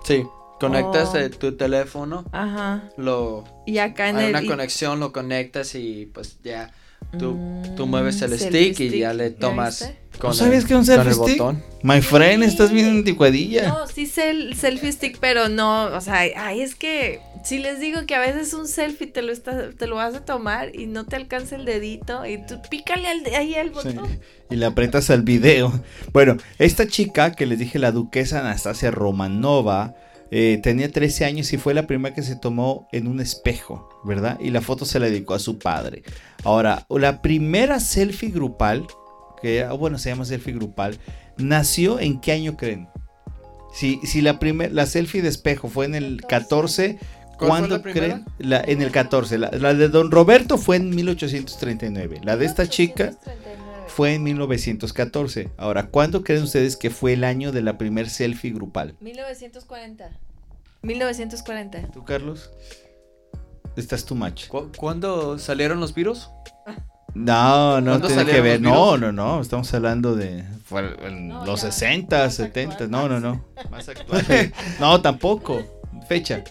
Sí, 0.04 0.24
conectas 0.58 1.10
Oh. 1.14 1.18
tu 1.30 1.56
teléfono, 1.56 2.24
Ajá. 2.32 2.84
lo 2.96 3.44
Y 3.66 3.78
acá 3.78 4.08
en 4.08 4.16
hay 4.16 4.24
el. 4.26 4.30
una 4.30 4.42
y- 4.42 4.46
conexión, 4.46 4.98
lo 5.00 5.12
conectas 5.12 5.74
y 5.74 6.06
pues 6.06 6.38
ya 6.42 6.72
tú, 7.18 7.38
tú 7.76 7.86
Mm, 7.86 7.90
mueves 7.90 8.22
el 8.22 8.38
stick 8.38 8.78
y 8.80 8.98
ya 9.00 9.12
le 9.12 9.30
¿ya 9.32 9.36
tomas 9.38 9.92
con, 10.18 10.28
¿No 10.30 10.34
sabías 10.34 10.62
el, 10.62 10.68
que 10.68 10.74
un 10.76 10.84
con 10.84 10.94
el 10.94 11.02
selfie 11.04 11.14
stick? 11.26 11.38
botón. 11.38 11.62
My 11.82 12.00
friend, 12.00 12.44
estás 12.44 12.70
bien 12.70 12.86
anticuadilla. 12.88 13.68
No, 13.68 13.86
sí 13.88 14.06
sé 14.06 14.30
el 14.30 14.54
selfie 14.54 14.92
stick, 14.92 15.18
pero 15.18 15.48
no, 15.48 15.86
o 15.86 16.00
sea, 16.00 16.20
ay, 16.36 16.60
es 16.60 16.74
que 16.76 17.18
si 17.44 17.58
les 17.58 17.80
digo 17.80 18.06
que 18.06 18.14
a 18.14 18.20
veces 18.20 18.54
un 18.54 18.68
selfie 18.68 19.08
te 19.08 19.20
lo 19.22 19.32
estás, 19.32 19.74
te 19.76 19.86
lo 19.88 19.96
vas 19.96 20.14
a 20.14 20.24
tomar 20.24 20.76
y 20.76 20.86
no 20.86 21.06
te 21.06 21.16
alcanza 21.16 21.56
el 21.56 21.64
dedito 21.64 22.24
y 22.24 22.38
tú 22.46 22.60
pícale 22.70 23.08
al 23.08 23.24
de- 23.24 23.34
ahí 23.36 23.54
al 23.56 23.68
Sí, 23.68 23.74
botón. 23.74 24.20
Y 24.48 24.56
le 24.56 24.66
apretas 24.66 25.10
al 25.10 25.22
video. 25.22 25.72
Bueno, 26.12 26.36
esta 26.58 26.86
chica 26.86 27.32
que 27.32 27.46
les 27.46 27.58
dije, 27.58 27.78
la 27.80 27.90
duquesa 27.90 28.40
Anastasia 28.40 28.90
Romanova, 28.92 29.94
eh, 30.34 30.58
tenía 30.62 30.90
13 30.90 31.26
años 31.26 31.52
y 31.52 31.58
fue 31.58 31.74
la 31.74 31.86
primera 31.86 32.14
que 32.14 32.22
se 32.22 32.36
tomó 32.36 32.88
en 32.90 33.06
un 33.06 33.20
espejo, 33.20 33.88
¿verdad? 34.02 34.38
Y 34.40 34.48
la 34.48 34.62
foto 34.62 34.86
se 34.86 34.98
la 34.98 35.06
dedicó 35.06 35.34
a 35.34 35.38
su 35.38 35.58
padre. 35.58 36.04
Ahora, 36.42 36.86
la 36.88 37.20
primera 37.20 37.78
selfie 37.80 38.30
grupal, 38.30 38.86
que 39.42 39.58
era- 39.58 39.72
bueno, 39.74 39.98
se 39.98 40.08
llama 40.08 40.24
selfie 40.24 40.54
grupal, 40.54 40.98
nació 41.36 42.00
en 42.00 42.18
qué 42.18 42.32
año 42.32 42.56
creen? 42.56 42.88
Si, 43.74 44.00
si 44.04 44.22
la, 44.22 44.38
primer, 44.38 44.72
la 44.72 44.86
selfie 44.86 45.20
de 45.20 45.28
espejo 45.28 45.68
fue 45.68 45.84
en 45.84 45.94
el 45.94 46.22
14, 46.26 46.98
¿Cuál 47.38 47.66
fue 47.66 47.68
¿cuándo 47.68 47.82
creen? 47.82 48.24
En 48.38 48.82
el 48.82 48.90
14. 48.90 49.36
La, 49.36 49.50
la 49.50 49.74
de 49.74 49.88
Don 49.88 50.10
Roberto 50.10 50.56
fue 50.58 50.76
en 50.76 50.94
1839. 50.94 52.20
La 52.22 52.36
de 52.36 52.46
esta 52.46 52.68
chica 52.68 53.12
fue 53.92 54.14
en 54.14 54.22
1914. 54.22 55.50
Ahora, 55.56 55.86
¿cuándo 55.88 56.24
creen 56.24 56.42
ustedes 56.42 56.76
que 56.76 56.90
fue 56.90 57.12
el 57.12 57.24
año 57.24 57.52
de 57.52 57.62
la 57.62 57.78
primer 57.78 58.08
selfie 58.08 58.52
grupal? 58.52 58.94
1940. 59.00 60.10
1940. 60.82 61.88
¿Tú, 61.92 62.04
Carlos? 62.04 62.50
Estás 63.76 64.04
too 64.04 64.14
much. 64.14 64.48
¿Cu- 64.48 64.70
¿Cuándo 64.76 65.38
salieron 65.38 65.80
los 65.80 65.94
virus? 65.94 66.28
No, 67.14 67.80
no 67.80 67.90
¿Cuándo 67.92 68.06
tiene 68.08 68.24
que 68.24 68.40
ver. 68.40 68.60
No, 68.60 68.96
no, 68.96 69.12
no. 69.12 69.40
Estamos 69.40 69.72
hablando 69.74 70.14
de 70.16 70.44
fue 70.64 70.94
en 71.06 71.28
No, 71.28 71.44
los 71.44 71.62
ya, 71.62 71.70
60, 71.70 72.18
más 72.24 72.34
70. 72.34 72.72
actual. 72.72 72.90
No, 72.90 73.08
no, 73.08 73.20
no. 73.20 73.44
Más 73.70 73.88
actual. 73.88 74.52
no, 74.80 75.00
tampoco. 75.02 75.62
Fecha. 76.08 76.42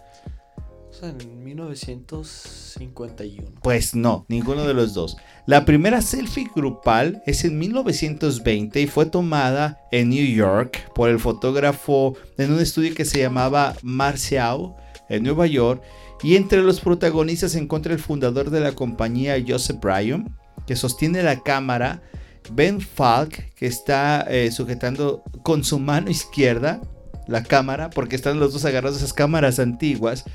En 1.01 1.43
1951. 1.43 3.51
Pues 3.63 3.96
no, 3.96 4.25
ninguno 4.27 4.67
de 4.67 4.75
los 4.75 4.93
dos. 4.93 5.17
La 5.48 5.65
primera 5.65 6.01
selfie 6.01 6.51
grupal 6.55 7.24
es 7.25 7.43
en 7.43 7.58
1920 7.58 8.81
y 8.81 8.86
fue 8.86 9.08
tomada 9.08 9.79
en 9.91 10.10
New 10.10 10.25
York 10.25 10.91
por 10.93 11.10
el 11.10 11.20
fotógrafo 11.20 12.15
en 12.38 12.53
un 12.53 12.60
estudio 12.60 12.93
que 12.93 13.05
se 13.05 13.17
llamaba 13.20 13.75
Marcial 13.81 14.75
en 15.10 15.24
Nueva 15.24 15.48
York. 15.48 15.81
Y 16.22 16.36
entre 16.36 16.62
los 16.62 16.79
protagonistas 16.79 17.53
se 17.53 17.60
encuentra 17.60 17.93
el 17.93 18.00
fundador 18.00 18.51
de 18.51 18.60
la 18.60 18.74
compañía 18.74 19.43
Joseph 19.46 19.79
Bryan, 19.81 20.38
que 20.67 20.75
sostiene 20.75 21.24
la 21.24 21.41
cámara, 21.41 22.03
Ben 22.51 22.79
Falk, 22.79 23.55
que 23.55 23.65
está 23.65 24.22
eh, 24.29 24.51
sujetando 24.51 25.24
con 25.41 25.63
su 25.63 25.79
mano 25.79 26.12
izquierda 26.12 26.79
la 27.27 27.43
cámara, 27.43 27.89
porque 27.89 28.15
están 28.15 28.39
los 28.39 28.53
dos 28.53 28.65
agarrados 28.65 28.98
a 28.98 29.00
esas 29.00 29.13
cámaras 29.13 29.58
antiguas. 29.58 30.25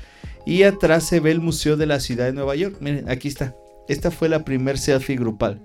Y 0.47 0.63
atrás 0.63 1.03
se 1.05 1.19
ve 1.19 1.31
el 1.31 1.41
Museo 1.41 1.75
de 1.77 1.85
la 1.85 1.99
Ciudad 1.99 2.25
de 2.25 2.33
Nueva 2.33 2.55
York. 2.55 2.77
Miren, 2.79 3.09
aquí 3.09 3.27
está. 3.27 3.55
Esta 3.87 4.11
fue 4.11 4.29
la 4.29 4.45
primer 4.45 4.77
selfie 4.77 5.15
grupal. 5.17 5.61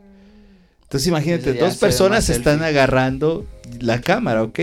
Entonces 0.83 1.07
imagínate, 1.09 1.55
dos 1.55 1.77
personas 1.77 2.29
están 2.29 2.59
selfie. 2.59 2.67
agarrando 2.69 3.47
la 3.81 4.01
cámara, 4.01 4.43
¿ok? 4.43 4.61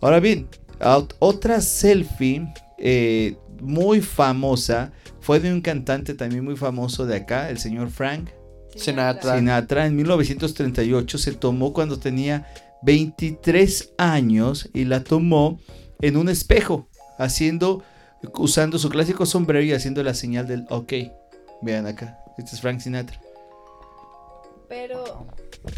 Ahora 0.00 0.18
bien, 0.18 0.48
ot- 0.80 1.14
otra 1.18 1.60
selfie 1.60 2.52
eh, 2.78 3.36
muy 3.60 4.00
famosa 4.00 4.92
fue 5.20 5.38
de 5.38 5.52
un 5.52 5.60
cantante 5.60 6.14
también 6.14 6.44
muy 6.44 6.56
famoso 6.56 7.06
de 7.06 7.16
acá, 7.16 7.50
el 7.50 7.58
señor 7.58 7.90
Frank 7.90 8.30
Sinatra. 8.74 9.36
Sinatra. 9.36 9.86
En 9.86 9.94
1938 9.96 11.18
se 11.18 11.32
tomó 11.32 11.72
cuando 11.72 11.98
tenía 11.98 12.46
23 12.82 13.92
años 13.98 14.68
y 14.72 14.84
la 14.86 15.04
tomó 15.04 15.60
en 16.00 16.16
un 16.16 16.28
espejo, 16.28 16.88
haciendo, 17.18 17.82
usando 18.34 18.78
su 18.78 18.88
clásico 18.88 19.26
sombrero 19.26 19.64
y 19.64 19.72
haciendo 19.72 20.02
la 20.02 20.14
señal 20.14 20.46
del 20.46 20.66
ok. 20.68 20.92
Vean 21.62 21.86
acá, 21.86 22.18
este 22.38 22.54
es 22.54 22.60
Frank 22.60 22.80
Sinatra. 22.80 23.20
Pero 24.68 25.26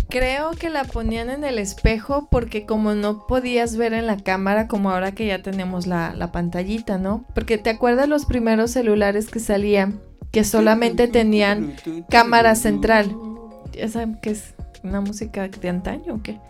creo 0.09 0.51
que 0.53 0.69
la 0.69 0.85
ponían 0.85 1.31
en 1.31 1.45
el 1.45 1.59
espejo 1.59 2.29
porque 2.31 2.67
como 2.67 2.95
no 2.95 3.27
podías 3.27 3.77
ver 3.77 3.95
en 3.95 4.07
la 4.07 4.19
cámara 4.19 4.69
como 4.69 4.91
ahora 4.91 5.13
que 5.13 5.27
ya 5.27 5.43
tenemos 5.43 5.87
la, 5.87 6.15
la 6.15 6.31
pantallita, 6.31 6.99
¿no? 6.99 7.25
Porque 7.35 7.59
te 7.59 7.71
acuerdas 7.71 8.09
los 8.09 8.27
primeros 8.27 8.71
celulares 8.71 9.29
que 9.29 9.41
salían 9.41 10.01
que 10.33 10.45
solamente 10.45 11.09
tenían 11.09 11.77
cámara 12.09 12.57
central. 12.57 13.15
Ya 13.73 13.89
saben 13.89 14.19
que 14.21 14.31
es 14.31 14.55
una 14.83 15.01
música 15.01 15.47
de 15.49 15.69
antaño 15.69 16.15
o 16.15 16.23
qué. 16.23 16.41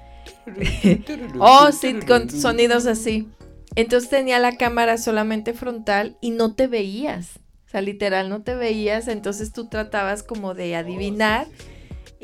Oh, 1.38 1.70
sí, 1.72 1.98
con 2.06 2.30
sonidos 2.30 2.86
así. 2.86 3.28
Entonces 3.74 4.10
tenía 4.10 4.38
la 4.38 4.56
cámara 4.56 4.98
solamente 4.98 5.54
frontal 5.54 6.16
y 6.20 6.30
no 6.30 6.54
te 6.54 6.66
veías. 6.66 7.38
O 7.66 7.70
sea, 7.70 7.80
literal, 7.80 8.28
no 8.28 8.42
te 8.42 8.54
veías. 8.54 9.08
Entonces 9.08 9.52
tú 9.52 9.68
tratabas 9.68 10.22
como 10.22 10.54
de 10.54 10.76
adivinar. 10.76 11.46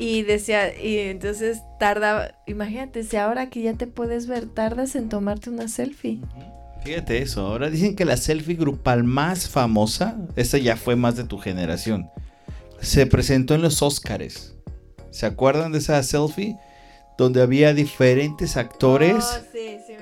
Y 0.00 0.23
decía, 0.23 0.81
y 0.81 0.99
entonces 0.99 1.59
tarda, 1.81 2.40
imagínate, 2.47 3.02
si 3.02 3.17
ahora 3.17 3.50
que 3.50 3.62
ya 3.62 3.75
te 3.75 3.88
puedes 3.88 4.28
ver, 4.28 4.47
tardas 4.47 4.95
en 4.95 5.09
tomarte 5.09 5.50
una 5.50 5.67
selfie. 5.67 6.21
Fíjate 6.85 7.21
eso, 7.21 7.40
ahora 7.40 7.69
dicen 7.69 7.97
que 7.97 8.05
la 8.05 8.17
selfie 8.17 8.55
grupal 8.55 9.02
más 9.02 9.49
famosa, 9.49 10.17
esta 10.37 10.57
ya 10.57 10.76
fue 10.76 10.95
más 10.95 11.17
de 11.17 11.25
tu 11.25 11.38
generación, 11.38 12.09
se 12.81 13.07
presentó 13.07 13.57
en 13.57 13.62
los 13.62 13.83
Óscares. 13.83 14.55
¿Se 15.11 15.26
acuerdan 15.26 15.73
de 15.73 15.78
esa 15.78 16.00
selfie? 16.05 16.57
Donde 17.17 17.43
había 17.43 17.75
diferentes 17.75 18.57
actores. 18.57 19.25
Oh, 19.25 19.48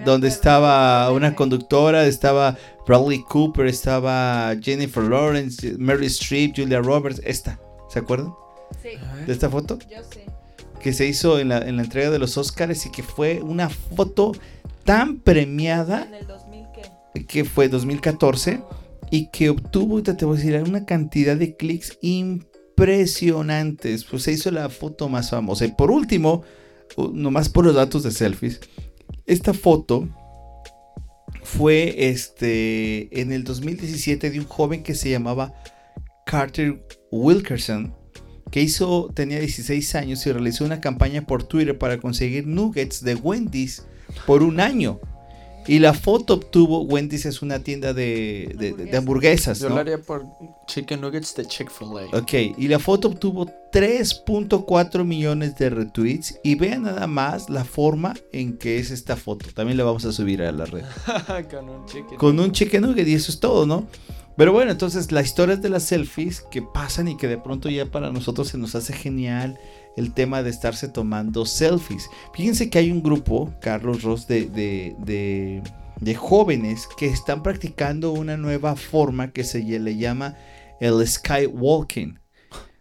donde 0.05 0.29
estaba 0.29 1.11
una 1.13 1.35
conductora, 1.35 2.07
estaba 2.07 2.57
Bradley 2.87 3.23
Cooper, 3.23 3.67
estaba 3.67 4.55
Jennifer 4.61 5.03
Lawrence, 5.03 5.77
Mary 5.79 6.07
Streep, 6.07 6.55
Julia 6.57 6.81
Roberts, 6.81 7.21
esta, 7.25 7.59
¿se 7.89 8.01
acuerdan 8.01 8.33
Sí, 8.83 8.91
de 9.27 9.33
esta 9.33 9.49
foto? 9.49 9.79
yo 9.91 10.03
sé. 10.13 10.27
Que 10.81 10.93
se 10.93 11.07
hizo 11.07 11.39
en 11.39 11.49
la, 11.49 11.59
en 11.59 11.77
la 11.77 11.83
entrega 11.83 12.11
de 12.11 12.19
los 12.19 12.37
Oscars 12.37 12.85
y 12.87 12.91
que 12.93 13.03
fue 13.03 13.41
una 13.43 13.69
foto 13.71 14.33
tan 14.85 15.19
premiada 15.19 16.05
En 16.05 16.15
el 16.15 16.27
2000 16.27 16.67
qué? 17.15 17.27
que 17.27 17.45
fue 17.45 17.69
2014 17.69 18.63
y 19.11 19.31
que 19.31 19.51
obtuvo, 19.51 19.93
ahorita 19.95 20.17
te 20.17 20.25
voy 20.25 20.37
a 20.37 20.41
decir, 20.41 20.63
una 20.69 20.85
cantidad 20.85 21.37
de 21.37 21.57
clics 21.57 21.97
impresionantes. 22.03 24.05
Pues 24.05 24.25
se 24.25 24.33
hizo 24.33 24.51
la 24.51 24.69
foto 24.69 25.09
más 25.09 25.31
famosa. 25.31 25.65
Y 25.65 25.73
por 25.73 25.91
último, 25.91 26.43
nomás 27.13 27.49
por 27.49 27.65
los 27.65 27.75
datos 27.75 28.03
de 28.03 28.11
selfies, 28.11 28.61
esta 29.27 29.53
foto 29.55 30.09
fue 31.43 32.09
este 32.11 33.21
en 33.21 33.33
el 33.33 33.45
2017 33.45 34.31
de 34.31 34.39
un 34.39 34.47
joven 34.47 34.83
que 34.83 34.95
se 34.95 35.11
llamaba 35.11 35.55
Carter 36.25 36.85
Wilkerson 37.11 37.95
que 38.51 38.63
hizo 38.63 39.11
tenía 39.15 39.41
16 39.41 39.95
años 39.97 40.27
y 40.27 40.33
realizó 40.33 40.65
una 40.65 40.81
campaña 40.81 41.27
por 41.27 41.45
Twitter 41.45 41.77
para 41.77 41.99
conseguir 41.99 42.47
nuggets 42.47 43.03
de 43.03 43.15
Wendy's 43.15 43.87
por 44.27 44.43
un 44.43 44.61
año. 44.61 45.01
Y 45.69 45.79
la 45.81 45.95
foto 45.95 46.35
obtuvo, 46.35 46.83
Wendy's 46.83 47.27
es 47.27 47.43
una 47.43 47.59
tienda 47.61 47.93
de, 47.93 48.55
de- 48.57 48.73
de- 48.73 48.85
de 48.87 48.97
hamburguesas, 48.97 49.59
Yo 49.61 49.69
¿no? 49.69 49.75
lo 49.77 49.81
haría 49.81 49.99
por 49.99 50.25
chicken 50.67 51.01
nuggets 51.01 51.35
de 51.35 51.45
Chick-fil-A. 51.47 52.17
Ok, 52.17 52.33
y 52.57 52.69
la 52.69 52.79
foto 52.79 53.09
obtuvo 53.09 53.47
3.4 53.73 55.05
millones 55.05 55.57
de 55.57 55.71
retweets. 55.71 56.39
Y 56.43 56.55
vean 56.55 56.83
nada 56.83 57.07
más 57.07 57.49
la 57.51 57.65
forma 57.65 58.15
en 58.33 58.57
que 58.59 58.79
es 58.79 58.91
esta 58.91 59.17
foto. 59.17 59.47
También 59.55 59.77
la 59.79 59.85
vamos 59.85 60.05
a 60.05 60.13
subir 60.13 60.43
a 60.43 60.53
la 60.53 60.65
red. 60.67 60.85
Con 61.51 61.69
un 61.69 61.87
chicken. 61.87 62.19
Con 62.19 62.39
un 62.41 62.53
chicken 62.53 62.83
nugget 62.83 63.09
y 63.09 63.15
eso 63.15 63.31
es 63.33 63.41
todo, 63.41 63.67
¿no? 63.67 63.87
Pero 64.37 64.53
bueno, 64.53 64.71
entonces 64.71 65.13
la 65.13 65.23
historia 65.23 65.57
de 65.57 65.71
las 65.71 65.85
selfies 65.85 66.43
que 66.51 66.61
pasan 66.61 67.09
y 67.09 67.17
que 67.17 67.27
de 67.27 67.39
pronto 67.39 67.71
ya 67.71 67.87
para 67.87 68.13
nosotros 68.13 68.49
se 68.49 68.59
nos 68.59 68.75
hace 68.75 68.93
genial 68.93 69.59
el 69.97 70.13
tema 70.13 70.43
de 70.43 70.51
estarse 70.51 70.89
tomando 70.89 71.47
selfies. 71.47 72.09
Fíjense 72.35 72.71
que 72.71 72.79
hay 72.79 72.91
un 72.91 73.03
grupo, 73.03 73.53
Carlos 73.61 74.03
Ross, 74.03 74.29
de, 74.29 74.47
de, 74.47 76.15
jóvenes 76.15 76.87
que 76.99 77.07
están 77.07 77.43
practicando 77.43 78.13
una 78.13 78.37
nueva 78.37 78.77
forma 78.77 79.33
que 79.33 79.45
se 79.45 79.61
le 79.61 79.97
llama 79.97 80.37
el 80.81 81.07
skywalking. 81.07 82.21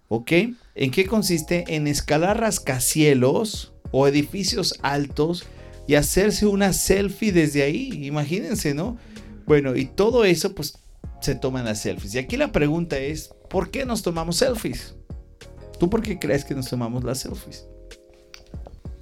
¿Ok? 0.07 0.31
¿En 0.75 0.91
qué 0.91 1.05
consiste? 1.07 1.63
En 1.67 1.87
escalar 1.87 2.39
rascacielos 2.39 3.73
o 3.91 4.07
edificios 4.07 4.77
altos 4.81 5.45
y 5.87 5.95
hacerse 5.95 6.45
una 6.45 6.73
selfie 6.73 7.31
desde 7.31 7.63
ahí. 7.63 8.05
Imagínense, 8.05 8.73
¿no? 8.73 8.97
Bueno, 9.45 9.75
y 9.75 9.85
todo 9.85 10.25
eso, 10.25 10.53
pues 10.53 10.77
se 11.21 11.35
toman 11.35 11.65
las 11.65 11.81
selfies. 11.81 12.13
Y 12.13 12.17
aquí 12.19 12.37
la 12.37 12.51
pregunta 12.51 12.97
es: 12.97 13.29
¿por 13.49 13.71
qué 13.71 13.85
nos 13.85 14.03
tomamos 14.03 14.37
selfies? 14.37 14.94
¿Tú 15.79 15.89
por 15.89 16.01
qué 16.01 16.17
crees 16.19 16.45
que 16.45 16.55
nos 16.55 16.69
tomamos 16.69 17.03
las 17.03 17.19
selfies? 17.19 17.65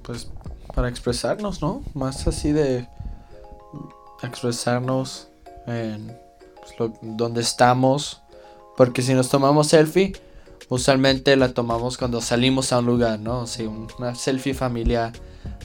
Pues 0.04 0.30
para 0.76 0.90
expresarnos, 0.90 1.62
¿no? 1.62 1.84
Más 1.94 2.26
así 2.28 2.52
de 2.52 2.88
expresarnos 4.22 5.28
en 5.68 6.18
pues, 6.62 6.80
lo- 6.80 6.94
donde 7.02 7.42
estamos. 7.42 8.22
Porque 8.78 9.02
si 9.02 9.14
nos 9.14 9.30
tomamos 9.30 9.68
selfie, 9.68 10.14
usualmente 10.70 11.36
la 11.36 11.54
tomamos 11.54 11.98
cuando 11.98 12.22
salimos 12.22 12.74
a 12.74 12.80
un 12.80 12.86
lugar, 12.88 13.20
¿no? 13.20 13.46
Sí, 13.48 13.66
un- 13.66 13.88
una 14.00 14.16
selfie 14.16 14.54
familiar. 14.54 15.14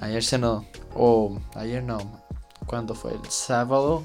Ayer 0.01 0.23
se 0.23 0.39
no, 0.39 0.67
o 0.95 1.39
ayer 1.55 1.83
no, 1.83 1.99
cuando 2.67 2.95
fue 2.95 3.13
el 3.13 3.31
sábado, 3.31 4.05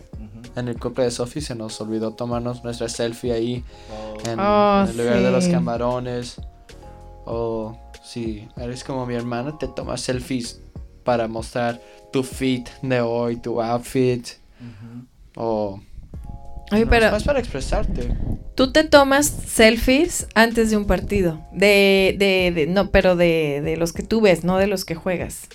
en 0.55 0.67
el 0.67 0.79
cumple 0.79 1.03
de 1.05 1.11
Sophie 1.11 1.41
se 1.41 1.55
nos 1.55 1.79
olvidó 1.81 2.13
tomarnos 2.13 2.63
nuestra 2.63 2.87
selfie 2.89 3.31
ahí 3.33 3.65
en, 4.25 4.39
Oh, 4.39 4.81
en 4.83 4.89
el 4.89 4.97
lugar 4.97 5.21
de 5.21 5.31
los 5.31 5.47
camarones. 5.47 6.35
O 7.25 7.77
si 8.03 8.47
eres 8.57 8.83
como 8.83 9.05
mi 9.05 9.15
hermana, 9.15 9.57
te 9.57 9.67
tomas 9.67 10.01
selfies 10.01 10.61
para 11.03 11.27
mostrar 11.27 11.81
tu 12.11 12.23
fit 12.23 12.67
de 12.81 13.01
hoy, 13.01 13.37
tu 13.37 13.61
outfit. 13.61 14.27
O 15.35 15.79
Oye, 16.71 16.85
no, 16.85 16.89
pero 16.89 17.05
es 17.07 17.11
más 17.11 17.23
para 17.23 17.39
expresarte. 17.39 18.15
tú 18.55 18.71
te 18.71 18.83
tomas 18.83 19.25
selfies 19.27 20.27
antes 20.35 20.69
de 20.71 20.77
un 20.77 20.85
partido. 20.85 21.41
De, 21.51 22.15
de, 22.17 22.51
de- 22.53 22.67
no, 22.67 22.89
pero 22.91 23.15
de, 23.15 23.61
de 23.63 23.77
los 23.77 23.93
que 23.93 24.03
tú 24.03 24.21
ves, 24.21 24.43
no 24.43 24.57
de 24.57 24.67
los 24.67 24.85
que 24.85 24.95
juegas. 24.95 25.47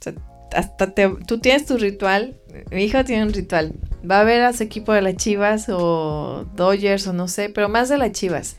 O 0.00 0.02
sea, 0.02 0.14
hasta 0.52 0.92
te, 0.94 1.08
tú 1.26 1.38
tienes 1.38 1.66
tu 1.66 1.76
ritual. 1.78 2.36
Mi 2.70 2.84
hijo 2.84 3.04
tiene 3.04 3.22
un 3.24 3.32
ritual. 3.32 3.72
Va 4.08 4.20
a 4.20 4.24
ver 4.24 4.42
a 4.42 4.52
su 4.52 4.62
equipo 4.62 4.92
de 4.92 5.02
las 5.02 5.16
Chivas 5.16 5.66
o 5.68 6.46
Dodgers 6.54 7.06
o 7.06 7.12
no 7.12 7.28
sé, 7.28 7.48
pero 7.50 7.68
más 7.68 7.88
de 7.88 7.98
las 7.98 8.12
Chivas. 8.12 8.56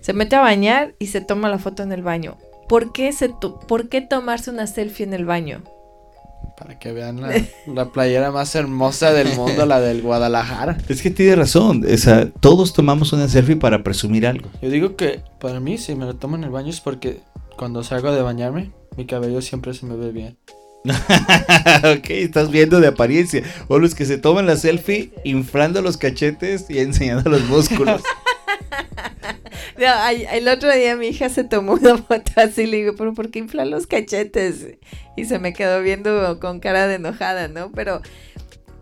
Se 0.00 0.12
mete 0.12 0.36
a 0.36 0.40
bañar 0.40 0.94
y 0.98 1.06
se 1.08 1.20
toma 1.20 1.48
la 1.48 1.58
foto 1.58 1.82
en 1.82 1.92
el 1.92 2.02
baño. 2.02 2.36
¿Por 2.68 2.92
qué, 2.92 3.12
se 3.12 3.28
to- 3.28 3.58
¿Por 3.60 3.88
qué 3.88 4.00
tomarse 4.00 4.50
una 4.50 4.66
selfie 4.66 5.04
en 5.04 5.12
el 5.14 5.24
baño? 5.24 5.62
Para 6.56 6.78
que 6.78 6.92
vean 6.92 7.20
la, 7.20 7.32
la 7.66 7.86
playera 7.90 8.30
más 8.30 8.54
hermosa 8.54 9.12
del 9.12 9.34
mundo, 9.34 9.64
la 9.66 9.80
del 9.80 10.02
Guadalajara. 10.02 10.76
Es 10.88 11.02
que 11.02 11.10
tiene 11.10 11.36
razón, 11.36 11.84
o 11.90 11.96
sea, 11.96 12.30
todos 12.40 12.72
tomamos 12.72 13.12
una 13.12 13.28
selfie 13.28 13.56
para 13.56 13.82
presumir 13.82 14.26
algo. 14.26 14.48
Yo 14.62 14.70
digo 14.70 14.94
que 14.96 15.22
para 15.38 15.58
mí, 15.60 15.78
si 15.78 15.94
me 15.94 16.04
lo 16.04 16.16
tomo 16.16 16.36
en 16.36 16.44
el 16.44 16.50
baño 16.50 16.70
es 16.70 16.80
porque 16.80 17.20
cuando 17.56 17.82
salgo 17.82 18.12
de 18.12 18.22
bañarme, 18.22 18.72
mi 18.96 19.06
cabello 19.06 19.40
siempre 19.42 19.72
se 19.74 19.86
me 19.86 19.96
ve 19.96 20.12
bien. 20.12 20.36
ok, 20.84 22.10
estás 22.10 22.50
viendo 22.50 22.80
de 22.80 22.88
apariencia. 22.88 23.42
O 23.68 23.78
los 23.78 23.94
que 23.94 24.06
se 24.06 24.18
toman 24.18 24.46
la 24.46 24.56
selfie 24.56 25.12
inflando 25.24 25.82
los 25.82 25.96
cachetes 25.96 26.66
y 26.70 26.78
enseñando 26.78 27.28
los 27.30 27.42
músculos. 27.48 28.02
No, 29.78 29.86
el 30.08 30.48
otro 30.48 30.74
día 30.74 30.96
mi 30.96 31.08
hija 31.08 31.28
se 31.28 31.44
tomó 31.44 31.72
una 31.74 31.96
foto 31.96 32.32
así, 32.36 32.66
le 32.66 32.78
digo, 32.78 32.94
pero 32.96 33.14
¿por 33.14 33.30
qué 33.30 33.38
inflan 33.38 33.70
los 33.70 33.86
cachetes? 33.86 34.78
Y 35.16 35.24
se 35.24 35.38
me 35.38 35.52
quedó 35.52 35.80
viendo 35.82 36.38
con 36.40 36.60
cara 36.60 36.86
de 36.86 36.96
enojada, 36.96 37.48
¿no? 37.48 37.70
Pero 37.72 38.02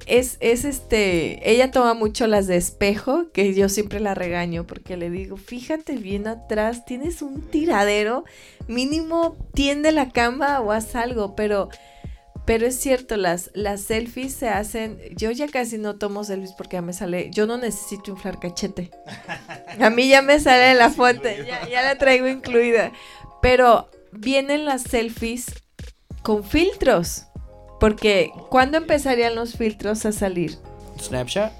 es, 0.06 0.38
es 0.40 0.64
este, 0.64 1.50
ella 1.50 1.70
toma 1.70 1.94
mucho 1.94 2.26
las 2.26 2.46
de 2.46 2.56
espejo, 2.56 3.30
que 3.32 3.54
yo 3.54 3.68
siempre 3.68 4.00
la 4.00 4.14
regaño 4.14 4.66
porque 4.66 4.96
le 4.96 5.10
digo, 5.10 5.36
fíjate 5.36 5.96
bien 5.96 6.26
atrás, 6.26 6.84
tienes 6.84 7.22
un 7.22 7.42
tiradero, 7.42 8.24
mínimo 8.66 9.36
tiende 9.54 9.92
la 9.92 10.10
cama 10.10 10.60
o 10.60 10.72
haz 10.72 10.96
algo, 10.96 11.36
pero... 11.36 11.68
Pero 12.48 12.66
es 12.66 12.80
cierto, 12.80 13.18
las, 13.18 13.50
las 13.52 13.82
selfies 13.82 14.32
se 14.32 14.48
hacen. 14.48 14.98
Yo 15.14 15.30
ya 15.32 15.48
casi 15.48 15.76
no 15.76 15.96
tomo 15.96 16.24
selfies 16.24 16.54
porque 16.54 16.76
ya 16.76 16.82
me 16.82 16.94
sale. 16.94 17.28
Yo 17.30 17.46
no 17.46 17.58
necesito 17.58 18.10
inflar 18.12 18.40
cachete. 18.40 18.90
A 19.78 19.90
mí 19.90 20.08
ya 20.08 20.22
me 20.22 20.40
sale 20.40 20.72
la 20.72 20.88
foto, 20.88 21.24
ya, 21.24 21.68
ya 21.68 21.82
la 21.82 21.98
traigo 21.98 22.26
incluida. 22.26 22.90
Pero 23.42 23.90
vienen 24.12 24.64
las 24.64 24.80
selfies 24.80 25.62
con 26.22 26.42
filtros. 26.42 27.26
Porque, 27.80 28.30
¿cuándo 28.48 28.78
empezarían 28.78 29.34
los 29.34 29.54
filtros 29.54 30.06
a 30.06 30.12
salir? 30.12 30.56
Snapchat, 30.98 31.52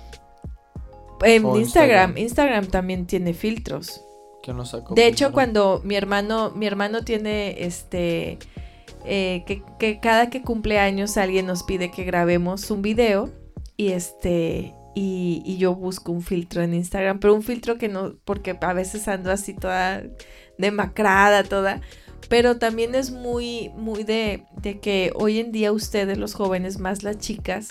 En 1.23 1.45
Instagram. 1.45 1.59
Instagram. 1.59 2.17
Instagram 2.17 2.67
también 2.69 3.07
tiene 3.07 3.35
filtros. 3.35 4.01
que 4.43 4.55
no 4.55 4.65
sacó. 4.65 4.95
De 4.95 5.07
hecho, 5.07 5.27
primero. 5.27 5.35
cuando 5.35 5.83
mi 5.85 5.97
hermano, 5.97 6.51
mi 6.53 6.67
hermano 6.67 7.05
tiene 7.05 7.63
este, 7.63 8.39
eh, 9.09 9.45
que, 9.79 10.01
cada 10.01 10.31
que 10.31 10.43
cumple 10.43 10.79
años 10.79 11.17
alguien 11.17 11.47
nos 11.47 11.63
pide 11.63 11.91
que 11.91 12.05
grabemos 12.05 12.71
un 12.71 12.83
video 12.83 13.31
y 13.77 13.89
este, 13.89 14.75
y, 14.95 15.43
y 15.45 15.59
yo 15.59 15.75
busco 15.75 16.13
un 16.13 16.23
filtro 16.23 16.63
en 16.63 16.75
Instagram, 16.75 17.19
pero 17.19 17.35
un 17.35 17.43
filtro 17.43 17.79
que 17.79 17.89
no, 17.89 18.17
porque 18.25 18.57
a 18.61 18.73
veces 18.73 19.09
ando 19.09 19.31
así 19.31 19.55
toda 19.55 20.03
demacrada, 20.59 21.45
toda, 21.45 21.81
pero 22.29 22.59
también 22.59 22.95
es 22.95 23.11
muy, 23.11 23.71
muy 23.71 24.05
de, 24.05 24.45
de 24.61 24.81
que 24.81 25.13
hoy 25.15 25.39
en 25.39 25.53
día 25.53 25.73
ustedes, 25.73 26.19
los 26.19 26.35
jóvenes, 26.35 26.79
más 26.79 27.03
las 27.03 27.19
chicas, 27.19 27.69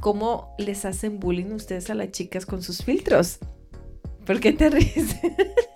cómo 0.00 0.54
les 0.58 0.84
hacen 0.84 1.20
bullying 1.20 1.52
ustedes 1.52 1.90
a 1.90 1.94
las 1.94 2.10
chicas 2.10 2.46
con 2.46 2.62
sus 2.62 2.82
filtros. 2.82 3.38
¿Por 4.26 4.40
qué 4.40 4.52
te 4.52 4.70
ríes? 4.70 5.16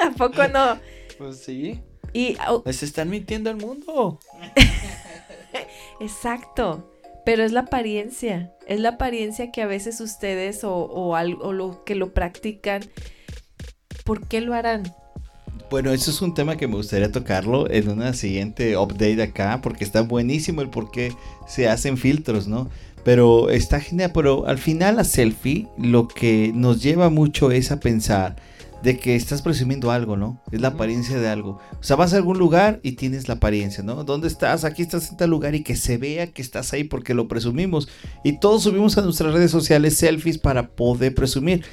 ¿A 0.01 0.11
poco 0.11 0.49
no? 0.49 0.79
Pues 1.19 1.39
sí. 1.39 1.81
Y 2.13 2.37
oh, 2.49 2.63
Les 2.65 2.83
están 2.83 3.11
mintiendo 3.11 3.51
al 3.51 3.57
mundo. 3.57 4.19
exacto. 6.01 6.91
Pero 7.25 7.45
es 7.45 7.53
la 7.53 7.61
apariencia. 7.61 8.53
Es 8.67 8.81
la 8.81 8.91
apariencia 8.91 9.51
que 9.53 9.63
a 9.63 9.67
veces 9.67 10.01
ustedes 10.01 10.65
o, 10.65 10.75
o, 10.75 11.15
al- 11.15 11.39
o 11.41 11.53
lo 11.53 11.85
que 11.85 11.95
lo 11.95 12.15
practican. 12.15 12.83
¿Por 14.05 14.27
qué 14.27 14.41
lo 14.41 14.55
harán? 14.55 14.85
Bueno, 15.71 15.93
eso 15.93 16.11
es 16.11 16.23
un 16.23 16.33
tema 16.33 16.57
que 16.57 16.67
me 16.67 16.77
gustaría 16.77 17.13
tocarlo 17.13 17.71
en 17.71 17.91
una 17.91 18.15
siguiente 18.15 18.79
update 18.79 19.23
acá, 19.23 19.61
porque 19.63 19.85
está 19.85 20.01
buenísimo 20.01 20.63
el 20.63 20.71
por 20.71 20.91
qué 20.91 21.13
se 21.47 21.69
hacen 21.69 21.99
filtros, 21.99 22.49
¿no? 22.49 22.71
Pero 23.05 23.51
está 23.51 23.79
genial, 23.79 24.13
pero 24.15 24.47
al 24.47 24.57
final 24.57 24.97
la 24.97 25.05
selfie 25.05 25.69
lo 25.77 26.09
que 26.09 26.53
nos 26.55 26.83
lleva 26.83 27.11
mucho 27.11 27.51
es 27.51 27.71
a 27.71 27.81
pensar 27.81 28.37
de 28.83 28.99
que 28.99 29.17
estás 29.17 29.43
presumiendo 29.43 29.91
algo, 29.91 30.17
¿no? 30.17 30.43
Es 30.53 30.61
la 30.61 30.69
apariencia 30.69 31.19
de 31.19 31.29
algo. 31.29 31.59
O 31.73 31.83
sea, 31.83 31.97
vas 31.97 32.13
a 32.13 32.17
algún 32.17 32.39
lugar 32.39 32.81
y 32.83 32.93
tienes 32.93 33.29
la 33.29 33.35
apariencia, 33.35 33.83
¿no? 33.83 34.05
¿Dónde 34.05 34.29
estás? 34.29 34.65
Aquí 34.65 34.83
estás 34.83 35.11
en 35.11 35.17
tal 35.17 35.31
lugar 35.31 35.55
y 35.55 35.63
que 35.63 35.77
se 35.77 35.99
vea 35.99 36.29
que 36.29 36.43
estás 36.43 36.73
ahí 36.73 36.85
porque 36.85 37.15
lo 37.15 37.29
presumimos. 37.29 37.89
Y 38.25 38.39
todos 38.39 38.63
subimos 38.63 38.97
a 38.99 39.03
nuestras 39.03 39.33
redes 39.33 39.51
sociales 39.51 39.97
selfies 39.97 40.39
para 40.39 40.69
poder 40.69 41.15
presumir. 41.15 41.65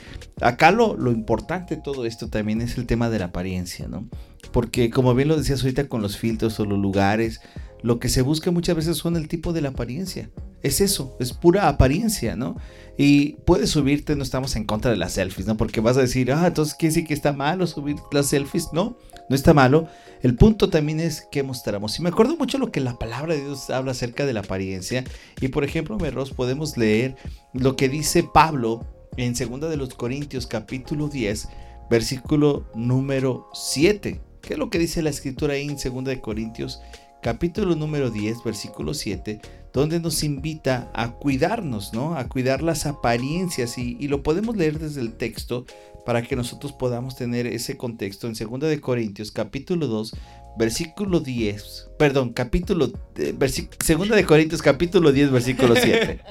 Acá 0.42 0.72
lo, 0.72 0.96
lo 0.98 1.12
importante 1.12 1.76
de 1.76 1.82
todo 1.82 2.06
esto 2.06 2.30
también 2.30 2.62
es 2.62 2.78
el 2.78 2.86
tema 2.86 3.10
de 3.10 3.20
la 3.20 3.26
apariencia, 3.26 3.88
¿no? 3.88 4.08
Porque 4.52 4.90
como 4.90 5.14
bien 5.14 5.28
lo 5.28 5.38
decías 5.38 5.62
ahorita 5.62 5.88
con 5.88 6.02
los 6.02 6.18
filtros 6.18 6.60
o 6.60 6.66
los 6.66 6.80
lugares, 6.80 7.40
lo 7.84 8.00
que 8.00 8.10
se 8.10 8.24
busca 8.24 8.52
muchas 8.52 8.76
veces 8.76 8.98
son 8.98 9.16
el 9.16 9.28
tipo 9.28 9.54
de 9.54 9.62
la 9.62 9.70
apariencia. 9.70 10.30
Es 10.66 10.82
eso, 10.82 11.16
es 11.20 11.32
pura 11.32 11.68
apariencia, 11.68 12.36
¿no? 12.36 12.58
Y 12.98 13.34
puedes 13.46 13.70
subirte, 13.70 14.16
no 14.16 14.24
estamos 14.24 14.56
en 14.56 14.64
contra 14.64 14.90
de 14.90 14.98
las 14.98 15.14
selfies, 15.14 15.46
¿no? 15.46 15.58
Porque 15.58 15.80
vas 15.80 15.96
a 15.96 16.02
decir, 16.02 16.32
ah, 16.32 16.48
entonces 16.48 16.74
quiere 16.74 16.96
decir 16.96 17.08
que 17.08 17.14
está 17.14 17.34
malo 17.34 17.68
subir 17.68 17.98
las 18.12 18.26
selfies. 18.26 18.70
No, 18.74 18.98
no 19.30 19.36
está 19.36 19.54
malo. 19.54 19.88
El 20.24 20.34
punto 20.34 20.72
también 20.72 21.00
es 21.00 21.22
que 21.32 21.44
mostramos. 21.44 22.00
Y 22.00 22.02
me 22.02 22.10
acuerdo 22.10 22.36
mucho 22.36 22.58
lo 22.58 22.72
que 22.72 22.80
la 22.80 22.98
palabra 22.98 23.36
de 23.36 23.42
Dios 23.42 23.70
habla 23.70 23.92
acerca 23.92 24.26
de 24.26 24.34
la 24.34 24.40
apariencia. 24.40 25.04
Y 25.40 25.50
por 25.50 25.64
ejemplo, 25.64 26.00
Merros, 26.00 26.32
podemos 26.32 26.78
leer 26.78 27.16
lo 27.54 27.76
que 27.76 27.88
dice 27.88 28.24
Pablo 28.24 28.88
en 29.18 29.36
2 29.36 29.70
de 29.70 29.78
los 29.78 29.94
Corintios 29.94 30.48
capítulo 30.48 31.10
10, 31.10 31.48
versículo 31.92 32.72
número 32.74 33.50
7. 33.54 34.20
¿Qué 34.42 34.54
es 34.54 34.58
lo 34.58 34.72
que 34.72 34.80
dice 34.80 35.04
la 35.04 35.12
escritura 35.12 35.54
ahí 35.54 35.68
en 35.68 35.78
2 35.78 36.06
de 36.06 36.22
Corintios 36.22 36.82
capítulo 37.22 37.76
número 37.76 38.10
10, 38.10 38.44
versículo 38.44 38.96
7? 38.96 39.42
Donde 39.76 40.00
nos 40.00 40.24
invita 40.24 40.90
a 40.94 41.12
cuidarnos, 41.12 41.94
¿no? 41.94 42.16
A 42.16 42.30
cuidar 42.30 42.64
las 42.64 42.86
apariencias 42.86 43.78
y, 43.78 43.98
y 44.00 44.08
lo 44.08 44.24
podemos 44.24 44.56
leer 44.56 44.80
desde 44.80 45.02
el 45.02 45.14
texto 45.14 45.66
para 46.06 46.22
que 46.22 46.38
nosotros 46.38 46.72
podamos 46.72 47.18
tener 47.18 47.46
ese 47.46 47.76
contexto 47.76 48.28
en 48.28 48.34
2 48.34 48.70
de 48.70 48.80
Corintios 48.80 49.32
capítulo 49.32 49.88
2 49.88 50.14
versículo 50.58 51.20
10, 51.20 51.90
perdón, 52.00 52.32
capítulo 52.32 52.94
eh, 53.18 53.36
2 53.38 54.10
de 54.10 54.26
Corintios 54.26 54.62
capítulo 54.62 55.12
10 55.12 55.32
versículo 55.32 55.76
7. 55.82 56.22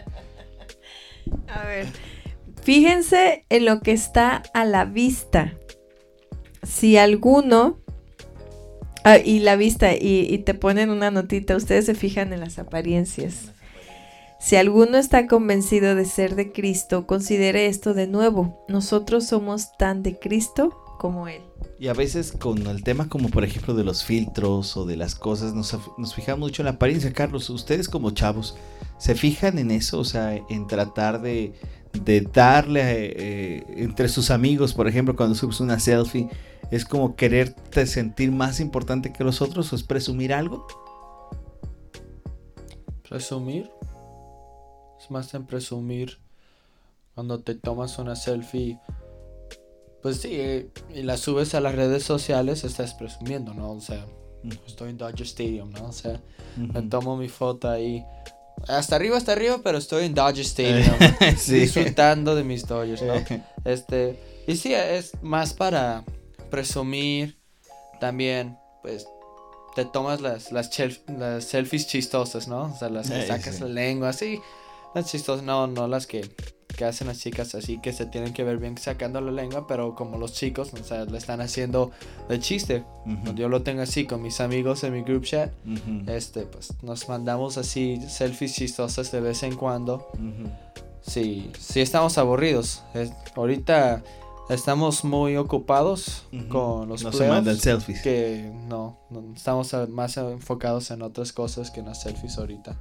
A 1.49 1.65
ver. 1.65 1.87
Fíjense 2.63 3.45
en 3.51 3.67
lo 3.67 3.81
que 3.81 3.93
está 3.93 4.43
a 4.55 4.65
la 4.65 4.87
vista. 4.87 5.53
Si 6.63 6.97
alguno. 6.97 7.84
Ah, 9.05 9.19
y 9.19 9.41
la 9.41 9.57
vista, 9.57 9.95
y, 9.95 10.27
y 10.29 10.39
te 10.39 10.55
ponen 10.55 10.91
una 10.91 11.11
notita, 11.11 11.57
ustedes 11.57 11.87
se 11.87 11.95
fijan 11.95 12.33
en 12.33 12.41
las 12.41 12.59
apariencias. 12.59 13.53
Si 14.41 14.57
alguno 14.57 14.99
está 14.99 15.27
convencido 15.27 15.95
de 15.95 16.05
ser 16.05 16.35
de 16.35 16.53
Cristo, 16.53 17.07
considere 17.07 17.67
esto 17.67 17.95
de 17.95 18.07
nuevo. 18.07 18.65
Nosotros 18.69 19.27
somos 19.27 19.77
tan 19.79 20.03
de 20.03 20.19
Cristo 20.19 20.85
como 20.99 21.29
Él. 21.29 21.43
Y 21.79 21.89
a 21.89 21.93
veces 21.93 22.33
con 22.33 22.67
el 22.67 22.83
tema 22.83 23.09
como 23.09 23.29
por 23.29 23.45
ejemplo 23.45 23.75
de 23.75 23.85
los 23.85 24.05
filtros 24.05 24.77
o 24.77 24.85
de 24.85 24.97
las 24.97 25.15
cosas, 25.15 25.55
nos, 25.55 25.77
nos 25.97 26.15
fijamos 26.15 26.41
mucho 26.41 26.63
en 26.63 26.67
la 26.67 26.73
apariencia, 26.73 27.13
Carlos. 27.13 27.51
Ustedes 27.51 27.89
como 27.89 28.11
chavos, 28.11 28.57
¿se 28.99 29.15
fijan 29.15 29.59
en 29.59 29.71
eso? 29.71 29.99
O 29.99 30.05
sea, 30.05 30.35
en 30.35 30.67
tratar 30.67 31.23
de, 31.23 31.55
de 32.03 32.21
darle 32.21 32.83
eh, 32.83 33.65
entre 33.77 34.09
sus 34.09 34.31
amigos, 34.31 34.75
por 34.75 34.89
ejemplo, 34.89 35.17
cuando 35.17 35.35
subes 35.35 35.61
una 35.61 35.79
selfie, 35.79 36.29
¿es 36.71 36.85
como 36.85 37.17
quererte 37.17 37.87
sentir 37.87 38.33
más 38.33 38.61
importante 38.61 39.13
que 39.13 39.25
los 39.25 39.41
otros 39.41 39.73
o 39.73 39.77
es 39.77 39.83
presumir 39.83 40.33
algo? 40.33 40.67
Presumir. 43.09 43.71
Es 44.99 45.11
más 45.11 45.33
en 45.35 45.47
presumir. 45.47 46.19
Cuando 47.15 47.41
te 47.41 47.55
tomas 47.55 47.99
una 47.99 48.17
selfie. 48.17 48.79
Pues 50.03 50.19
sí, 50.19 50.31
eh, 50.33 50.71
y 50.95 51.03
la 51.03 51.17
subes 51.17 51.55
a 51.55 51.61
las 51.61 51.75
redes 51.75 52.03
sociales, 52.03 52.65
estás 52.65 52.93
presumiendo, 52.95 53.55
¿no? 53.55 53.73
O 53.73 53.81
sea, 53.81 54.05
estoy 54.67 54.91
en 54.91 54.99
Dodger 54.99 55.23
Stadium, 55.23 55.71
¿no? 55.71 55.87
O 55.87 55.93
sea, 55.93 56.21
me 56.57 56.83
tomo 56.83 57.17
mi 57.17 57.29
foto 57.29 57.71
ahí. 57.71 58.05
Hasta 58.69 58.97
arriba, 58.97 59.17
hasta 59.17 59.33
arriba, 59.33 59.61
pero 59.63 59.79
estoy 59.79 60.07
en 60.07 60.15
Dodger 60.15 60.45
Stadium. 60.45 60.95
Sí. 61.37 61.61
Disfrutando 61.61 62.35
de 62.35 62.45
mis 62.45 62.67
Dodgers, 62.67 63.03
¿no? 63.03 63.15
Este, 63.65 64.19
y 64.47 64.57
sí, 64.57 64.75
es 64.75 65.13
más 65.23 65.53
para 65.53 66.05
presumir. 66.51 67.39
También, 68.01 68.59
pues, 68.83 69.07
te 69.75 69.85
tomas 69.85 70.21
las, 70.21 70.53
las, 70.53 70.71
selfies 71.41 71.87
chistosas, 71.87 72.49
¿no? 72.49 72.73
O 72.75 72.79
sea, 72.79 72.89
las 72.89 73.09
que 73.09 73.17
Ay, 73.17 73.27
sacas 73.29 73.57
sí. 73.57 73.63
la 73.63 73.69
lengua, 73.69 74.11
así. 74.11 74.41
Las 74.95 75.11
chistosas, 75.11 75.45
no, 75.45 75.67
no 75.67 75.89
las 75.89 76.07
que, 76.07 76.31
que 76.75 76.85
hacen 76.85 77.07
las 77.07 77.19
chicas 77.19 77.55
así, 77.55 77.79
que 77.79 77.93
se 77.93 78.07
tienen 78.07 78.33
que 78.33 78.45
ver 78.45 78.59
bien 78.59 78.77
sacando 78.79 79.21
la 79.21 79.31
lengua, 79.33 79.67
pero 79.67 79.95
como 79.95 80.19
los 80.19 80.33
chicos, 80.33 80.73
o 80.75 80.85
sea, 80.85 81.05
le 81.05 81.17
están 81.19 81.41
haciendo 81.41 81.91
de 82.29 82.39
chiste. 82.41 82.85
Ujú. 83.07 83.35
Yo 83.35 83.49
lo 83.49 83.63
tengo 83.63 83.83
así 83.83 84.07
con 84.07 84.23
mis 84.23 84.41
amigos 84.41 84.85
en 84.85 84.93
mi 84.93 85.03
group 85.03 85.25
chat. 85.25 85.51
Ujú. 85.67 86.11
Este, 86.11 86.43
pues, 86.43 86.73
nos 86.83 87.09
mandamos 87.09 87.57
así 87.59 88.01
selfies 88.09 88.55
chistosas 88.55 89.11
de 89.13 89.21
vez 89.21 89.43
en 89.43 89.57
cuando. 89.57 90.09
Ujú. 90.15 90.51
Sí, 91.03 91.51
sí 91.59 91.81
estamos 91.81 92.17
aburridos. 92.19 92.83
Es- 92.95 93.13
ahorita 93.37 94.03
estamos 94.51 95.05
muy 95.05 95.37
ocupados 95.37 96.25
con 96.51 96.89
los 96.89 97.03
no 97.03 97.13
se 97.13 97.29
mandan 97.29 97.57
selfies. 97.59 98.03
que 98.03 98.51
no, 98.69 98.99
no, 99.11 99.23
estamos 99.35 99.75
más 99.89 100.17
enfocados 100.19 100.91
en 100.91 101.01
otras 101.03 101.33
cosas 101.33 101.71
que 101.71 101.81
en 101.81 101.87
las 101.87 102.03
selfies 102.03 102.37
ahorita. 102.39 102.77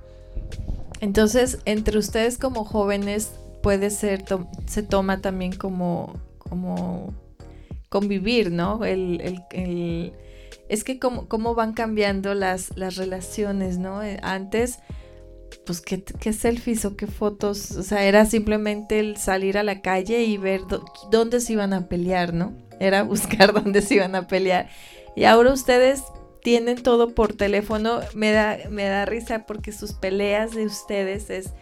Entonces, 1.01 1.59
entre 1.65 1.97
ustedes 1.97 2.37
como 2.37 2.63
jóvenes 2.65 3.31
puede 3.63 3.89
ser, 3.89 4.25
se 4.67 4.83
toma 4.83 5.21
también 5.21 5.53
como, 5.53 6.19
como 6.37 7.13
convivir, 7.89 8.51
¿no? 8.51 8.83
El, 8.85 9.41
es 10.69 10.83
que 10.83 10.99
cómo, 10.99 11.27
cómo 11.27 11.55
van 11.55 11.73
cambiando 11.73 12.35
las, 12.35 12.77
las 12.77 12.97
relaciones, 12.97 13.77
¿no? 13.79 14.03
Eh, 14.03 14.19
antes, 14.21 14.79
pues, 15.65 15.79
¿qué, 15.79 16.03
¿qué, 16.03 16.33
selfies 16.33 16.83
o 16.83 16.97
qué 16.97 17.07
fotos? 17.07 17.71
O 17.71 17.83
sea, 17.83 18.03
era 18.03 18.25
simplemente 18.25 18.99
el 18.99 19.15
salir 19.17 19.57
a 19.57 19.63
la 19.63 19.81
calle 19.81 20.23
y 20.23 20.37
ver 20.37 20.61
dónde 21.09 21.39
se 21.39 21.53
iban 21.53 21.73
a 21.73 21.87
pelear, 21.87 22.33
¿no? 22.33 22.53
Era 22.79 23.03
buscar 23.03 23.53
dónde 23.53 23.81
se 23.81 23.95
iban 23.95 24.15
a 24.15 24.27
pelear. 24.27 24.67
Y 25.15 25.23
ahora 25.23 25.53
ustedes 25.53 26.03
tienen 26.41 26.83
todo 26.83 27.15
por 27.15 27.33
teléfono. 27.33 28.01
Me 28.13 28.31
da, 28.31 28.57
me 28.69 28.83
da 28.83 29.05
risa 29.05 29.45
porque 29.45 29.71
sus 29.71 29.93
peleas 29.93 30.53
de 30.53 30.65
ustedes 30.65 31.29
es 31.29 31.53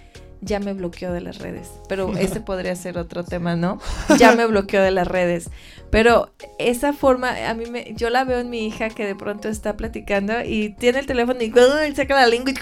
ya 0.42 0.60
me 0.60 0.74
bloqueó 0.74 1.14
de 1.14 1.22
las 1.22 1.38
redes. 1.38 1.70
Pero 1.88 2.12
ese 2.18 2.42
podría 2.42 2.76
ser 2.76 2.98
otro 2.98 3.24
tema, 3.24 3.56
¿no? 3.56 3.80
Ya 4.18 4.36
me 4.36 4.46
bloqueó 4.46 4.82
de 4.82 4.92
las 4.92 5.08
redes. 5.08 5.50
Pero 5.90 6.34
esa 6.60 6.94
forma, 6.94 7.50
a 7.50 7.54
mí 7.54 7.66
me, 7.68 7.94
yo 7.96 8.10
la 8.10 8.24
veo 8.24 8.40
en 8.40 8.50
mi 8.50 8.66
hija 8.66 8.90
que 8.90 9.06
de 9.06 9.16
pronto 9.16 9.50
está 9.50 9.78
platicando 9.78 10.44
y 10.44 10.70
tiene 10.70 11.00
el 11.00 11.06
teléfono 11.06 11.42
y, 11.42 11.52
saca 11.94 12.16
la 12.16 12.28
lengua 12.28 12.54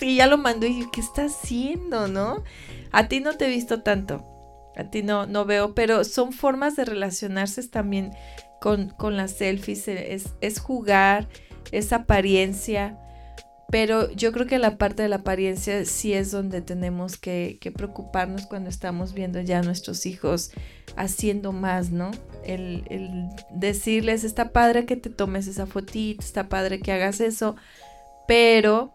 y, 0.00 0.16
ya 0.16 0.26
lo 0.26 0.38
mandó 0.38 0.66
y 0.66 0.86
¿qué 0.92 1.00
está 1.00 1.24
haciendo, 1.24 2.08
no? 2.08 2.42
A 2.90 3.08
ti 3.08 3.20
no 3.20 3.36
te 3.36 3.46
he 3.46 3.48
visto 3.48 3.82
tanto. 3.82 4.24
A 4.76 4.84
ti 4.84 5.02
no, 5.02 5.26
no 5.26 5.44
veo, 5.44 5.74
pero 5.74 6.04
son 6.04 6.32
formas 6.32 6.76
de 6.76 6.84
relacionarse 6.84 7.66
también 7.68 8.12
con, 8.60 8.88
con 8.90 9.16
las 9.16 9.32
selfies. 9.32 9.86
Es, 9.88 10.30
es 10.40 10.60
jugar, 10.60 11.28
es 11.72 11.92
apariencia 11.92 12.98
pero 13.72 14.12
yo 14.12 14.32
creo 14.32 14.46
que 14.46 14.58
la 14.58 14.76
parte 14.76 15.02
de 15.02 15.08
la 15.08 15.16
apariencia 15.16 15.86
sí 15.86 16.12
es 16.12 16.30
donde 16.30 16.60
tenemos 16.60 17.16
que, 17.16 17.58
preocuparnos 17.74 18.44
cuando 18.44 18.68
estamos 18.68 19.14
viendo 19.14 19.40
ya 19.40 19.60
a 19.60 19.62
nuestros 19.62 20.04
hijos 20.04 20.50
haciendo 20.94 21.52
más, 21.52 21.90
¿no? 21.90 22.10
El, 22.44 22.84
el, 22.90 23.30
decirles, 23.50 24.24
está 24.24 24.52
padre 24.52 24.84
que 24.84 24.96
te 24.96 25.08
tomes 25.08 25.46
esa 25.46 25.64
fotita, 25.64 26.22
está 26.22 26.50
padre 26.50 26.80
que 26.80 26.92
hagas 26.92 27.22
eso, 27.22 27.56
pero 28.28 28.92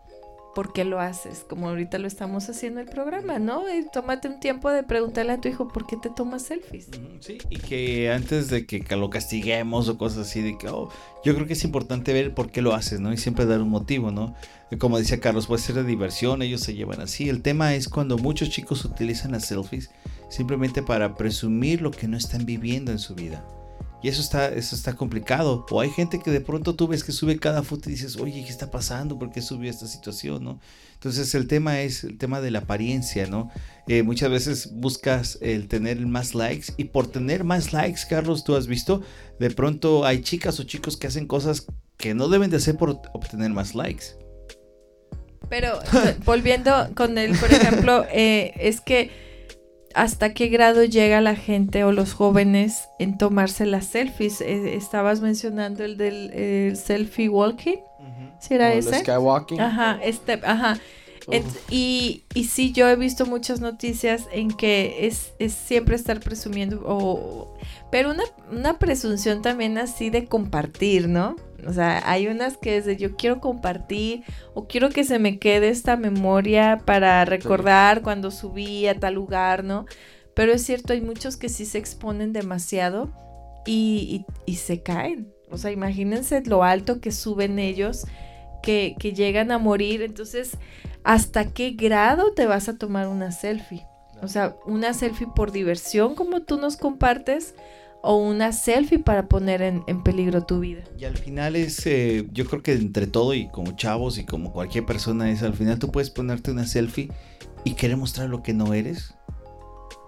por 0.58 0.74
qué 0.74 0.86
lo 0.86 1.00
haces, 1.00 1.46
como 1.48 1.70
ahorita 1.70 2.00
lo 2.00 2.08
estamos 2.08 2.50
haciendo 2.50 2.80
el 2.80 2.88
programa, 2.88 3.38
¿no? 3.38 3.72
Y 3.72 3.86
tómate 3.94 4.28
un 4.28 4.40
tiempo 4.40 4.72
de 4.72 4.82
preguntarle 4.82 5.34
a 5.34 5.40
tu 5.40 5.48
hijo 5.48 5.68
por 5.68 5.86
qué 5.86 5.98
te 5.98 6.10
tomas 6.10 6.42
selfies. 6.42 6.88
Sí, 7.20 7.38
y 7.52 7.58
que 7.58 8.12
antes 8.12 8.50
de 8.50 8.66
que 8.66 8.84
lo 8.96 9.12
castiguemos 9.12 9.88
o 9.88 10.00
cosas 10.00 10.28
así, 10.28 10.42
de 10.42 10.58
que, 10.58 10.68
oh, 10.68 10.90
yo 11.24 11.36
creo 11.36 11.46
que 11.46 11.54
es 11.54 11.64
importante 11.64 12.12
ver 12.12 12.34
por 12.34 12.50
qué 12.50 12.64
lo 12.64 12.74
haces, 12.74 13.00
¿no? 13.00 13.14
Y 13.14 13.18
siempre 13.18 13.46
dar 13.46 13.62
un 13.62 13.70
motivo, 13.70 14.10
¿no? 14.10 14.34
Como 14.80 14.98
decía 14.98 15.20
Carlos, 15.20 15.46
puede 15.46 15.62
ser 15.62 15.76
de 15.76 15.84
diversión, 15.84 16.42
ellos 16.42 16.62
se 16.62 16.74
llevan 16.74 17.02
así. 17.02 17.30
El 17.30 17.44
tema 17.44 17.76
es 17.76 17.88
cuando 17.88 18.18
muchos 18.18 18.50
chicos 18.50 18.84
utilizan 18.84 19.34
las 19.34 19.46
selfies 19.46 19.92
simplemente 20.28 20.82
para 20.82 21.14
presumir 21.14 21.84
lo 21.84 21.92
que 21.92 22.08
no 22.08 22.18
están 22.18 22.48
viviendo 22.48 22.92
en 22.92 22.98
su 22.98 23.14
vida. 23.14 23.46
Y 24.02 24.10
eso 24.10 24.22
está, 24.22 24.50
eso 24.50 24.76
está 24.76 24.96
complicado. 24.96 25.66
O 25.72 25.82
hay 25.82 25.90
gente 25.90 26.20
que 26.20 26.32
de 26.32 26.42
pronto 26.42 26.76
tú 26.76 26.88
ves 26.88 27.04
que 27.04 27.12
sube 27.12 27.40
cada 27.40 27.64
foto 27.64 27.90
y 27.90 27.94
dices, 27.94 28.18
oye, 28.18 28.44
¿qué 28.44 28.50
está 28.50 28.70
pasando? 28.70 29.18
¿Por 29.18 29.32
qué 29.32 29.42
subió 29.42 29.70
esta 29.70 29.88
situación? 29.88 30.44
¿no? 30.44 30.60
Entonces 30.94 31.34
el 31.36 31.48
tema 31.48 31.82
es 31.82 32.04
el 32.04 32.18
tema 32.18 32.42
de 32.42 32.52
la 32.52 32.60
apariencia, 32.60 33.28
¿no? 33.28 33.52
Eh, 33.88 34.02
muchas 34.04 34.32
veces 34.32 34.72
buscas 34.74 35.38
el 35.42 35.68
tener 35.68 36.00
más 36.06 36.34
likes 36.34 36.74
y 36.78 36.86
por 36.86 37.08
tener 37.08 37.44
más 37.44 37.72
likes, 37.72 38.02
Carlos, 38.10 38.44
tú 38.44 38.56
has 38.56 38.68
visto, 38.68 39.04
de 39.40 39.52
pronto 39.52 40.06
hay 40.06 40.22
chicas 40.22 40.60
o 40.60 40.64
chicos 40.64 40.98
que 40.98 41.08
hacen 41.08 41.28
cosas 41.28 41.68
que 41.98 42.16
no 42.16 42.30
deben 42.30 42.50
de 42.50 42.58
hacer 42.58 42.78
por 42.78 43.00
obtener 43.14 43.52
más 43.52 43.76
likes. 43.76 44.06
Pero 45.50 45.80
volviendo 46.26 46.90
con 46.96 47.18
él, 47.18 47.38
por 47.38 47.52
ejemplo, 47.52 48.06
eh, 48.12 48.54
es 48.60 48.82
que 48.82 49.27
hasta 49.98 50.34
qué 50.34 50.48
grado 50.48 50.84
llega 50.84 51.22
la 51.22 51.36
gente 51.36 51.84
o 51.84 51.92
los 51.92 52.14
jóvenes 52.14 52.90
en 53.00 53.18
tomarse 53.18 53.66
las 53.66 53.88
selfies. 53.88 54.42
Eh, 54.42 54.76
estabas 54.76 55.22
mencionando 55.22 55.84
el 55.84 55.98
del 55.98 56.78
selfie 56.78 57.30
walking. 57.30 57.78
¿Sí 58.40 58.54
era 58.54 58.74
ese? 58.74 59.00
skywalking. 59.00 59.60
Ajá, 59.60 60.00
este, 60.04 60.34
ajá. 60.44 60.80
y, 61.70 62.24
y 62.36 62.44
sí, 62.46 62.72
yo 62.72 62.88
he 62.88 62.96
visto 62.96 63.26
muchas 63.26 63.60
noticias 63.60 64.28
en 64.32 64.52
que 64.52 65.08
es, 65.08 65.34
es 65.40 65.54
siempre 65.54 65.96
estar 65.96 66.20
presumiendo, 66.20 66.82
o, 66.86 67.58
pero 67.92 68.12
una, 68.12 68.24
una 68.52 68.78
presunción 68.78 69.42
también 69.42 69.78
así 69.80 70.10
de 70.12 70.26
compartir, 70.26 71.10
¿no? 71.10 71.36
O 71.68 71.74
sea, 71.74 72.02
hay 72.10 72.28
unas 72.28 72.58
que 72.58 72.78
es 72.78 72.86
de 72.86 72.96
yo 72.96 73.16
quiero 73.18 73.42
compartir 73.42 74.24
o 74.54 74.68
quiero 74.68 74.90
que 74.90 75.04
se 75.04 75.20
me 75.20 75.38
quede 75.38 75.70
esta 75.70 75.98
memoria 75.98 76.82
para 76.86 77.26
recordar 77.26 78.02
cuando 78.02 78.32
subí 78.32 78.88
a 78.88 78.98
tal 78.98 79.16
lugar, 79.16 79.64
¿no? 79.64 79.86
Pero 80.34 80.54
es 80.54 80.64
cierto, 80.64 80.94
hay 80.94 81.02
muchos 81.02 81.36
que 81.36 81.50
sí 81.50 81.66
se 81.66 81.78
exponen 81.78 82.32
demasiado 82.32 83.12
y, 83.66 84.26
se 84.56 84.82
caen. 84.82 85.34
O 85.52 85.58
sea, 85.58 85.72
imagínense 85.72 86.42
lo 86.46 86.64
alto 86.64 87.02
que 87.02 87.12
suben 87.12 87.60
ellos, 87.60 88.06
que, 88.64 88.96
que 88.98 89.14
llegan 89.14 89.52
a 89.52 89.58
morir. 89.58 90.02
Entonces, 90.02 90.58
¿hasta 91.04 91.52
qué 91.52 91.72
grado 91.72 92.34
te 92.34 92.46
vas 92.46 92.70
a 92.70 92.78
tomar 92.78 93.08
una 93.08 93.32
selfie? 93.32 93.86
O 94.22 94.28
sea, 94.28 94.56
una 94.66 94.94
selfie 94.94 95.28
por 95.36 95.52
diversión 95.52 96.16
como 96.16 96.42
tú 96.44 96.58
nos 96.58 96.78
compartes 96.78 97.56
o 98.02 98.16
una 98.16 98.52
selfie 98.52 99.00
para 99.00 99.28
poner 99.28 99.62
en, 99.62 100.04
peligro 100.04 100.46
tu 100.46 100.60
vida. 100.60 100.84
Y 100.98 101.06
al 101.06 101.18
final 101.18 101.56
es, 101.56 101.86
eh, 101.86 102.28
yo 102.32 102.46
creo 102.46 102.62
que 102.62 102.74
entre 102.74 103.08
todo 103.08 103.34
y 103.34 103.50
como 103.50 103.76
chavos 103.76 104.18
y 104.18 104.26
como 104.26 104.54
cualquier 104.54 104.86
persona 104.86 105.30
es, 105.30 105.44
al 105.44 105.54
final 105.54 105.80
tú 105.80 105.92
puedes 105.92 106.10
ponerte 106.10 106.52
una 106.52 106.66
selfie 106.66 107.10
y 107.64 107.74
querer 107.74 107.98
mostrar 107.98 108.30
lo 108.30 108.44
que 108.44 108.54
no 108.54 108.74
eres. 108.74 109.14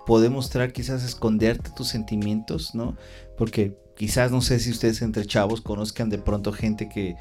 Puede 0.06 0.30
mostrar 0.30 0.72
quizás 0.72 1.04
esconderte 1.04 1.70
tus 1.76 1.88
sentimientos, 1.88 2.74
¿no? 2.74 2.96
Porque 3.38 3.78
quizás 3.96 4.32
no 4.32 4.42
sé 4.42 4.60
si 4.60 4.72
ustedes 4.72 5.02
entre 5.02 5.26
chavos 5.26 5.62
conozcan 5.62 6.10
de 6.10 6.18
pronto 6.18 6.52
gente 6.52 6.90
que 6.90 7.16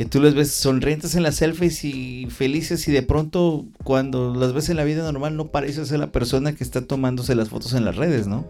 que 0.00 0.06
tú 0.06 0.18
les 0.18 0.34
ves 0.34 0.50
sonrientes 0.50 1.14
en 1.14 1.22
las 1.22 1.34
selfies 1.34 1.84
y 1.84 2.26
felices 2.30 2.88
y 2.88 2.90
de 2.90 3.02
pronto 3.02 3.66
cuando 3.84 4.34
las 4.34 4.54
ves 4.54 4.70
en 4.70 4.78
la 4.78 4.84
vida 4.84 5.02
normal 5.02 5.36
no 5.36 5.48
parece 5.48 5.84
ser 5.84 5.98
la 5.98 6.10
persona 6.10 6.54
que 6.54 6.64
está 6.64 6.80
tomándose 6.80 7.34
las 7.34 7.50
fotos 7.50 7.74
en 7.74 7.84
las 7.84 7.96
redes, 7.96 8.26
¿no? 8.26 8.46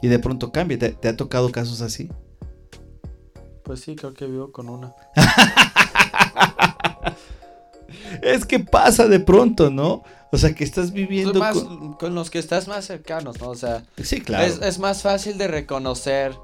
Y 0.00 0.08
de 0.08 0.18
pronto 0.18 0.52
cambia. 0.52 0.78
¿Te, 0.78 1.06
ha 1.06 1.16
tocado 1.18 1.52
casos 1.52 1.82
así? 1.82 2.08
Pues 3.62 3.80
sí, 3.80 3.94
creo 3.94 4.14
que 4.14 4.24
vivo 4.24 4.52
con 4.52 4.70
una. 4.70 4.94
es 8.22 8.46
que 8.46 8.60
pasa 8.60 9.06
de 9.06 9.20
pronto, 9.20 9.68
¿no? 9.68 10.02
O 10.32 10.38
sea, 10.38 10.54
que 10.54 10.64
estás 10.64 10.92
viviendo 10.92 11.42
con... 11.98 12.14
los 12.14 12.30
que 12.30 12.38
estás 12.38 12.68
más 12.68 12.86
cercanos, 12.86 13.38
¿no? 13.38 13.50
O 13.50 13.54
sea, 13.54 13.84
sí, 14.02 14.22
claro. 14.22 14.46
Es, 14.46 14.78
más 14.78 15.02
fácil 15.02 15.36
de 15.36 15.46
reconocer 15.46 16.34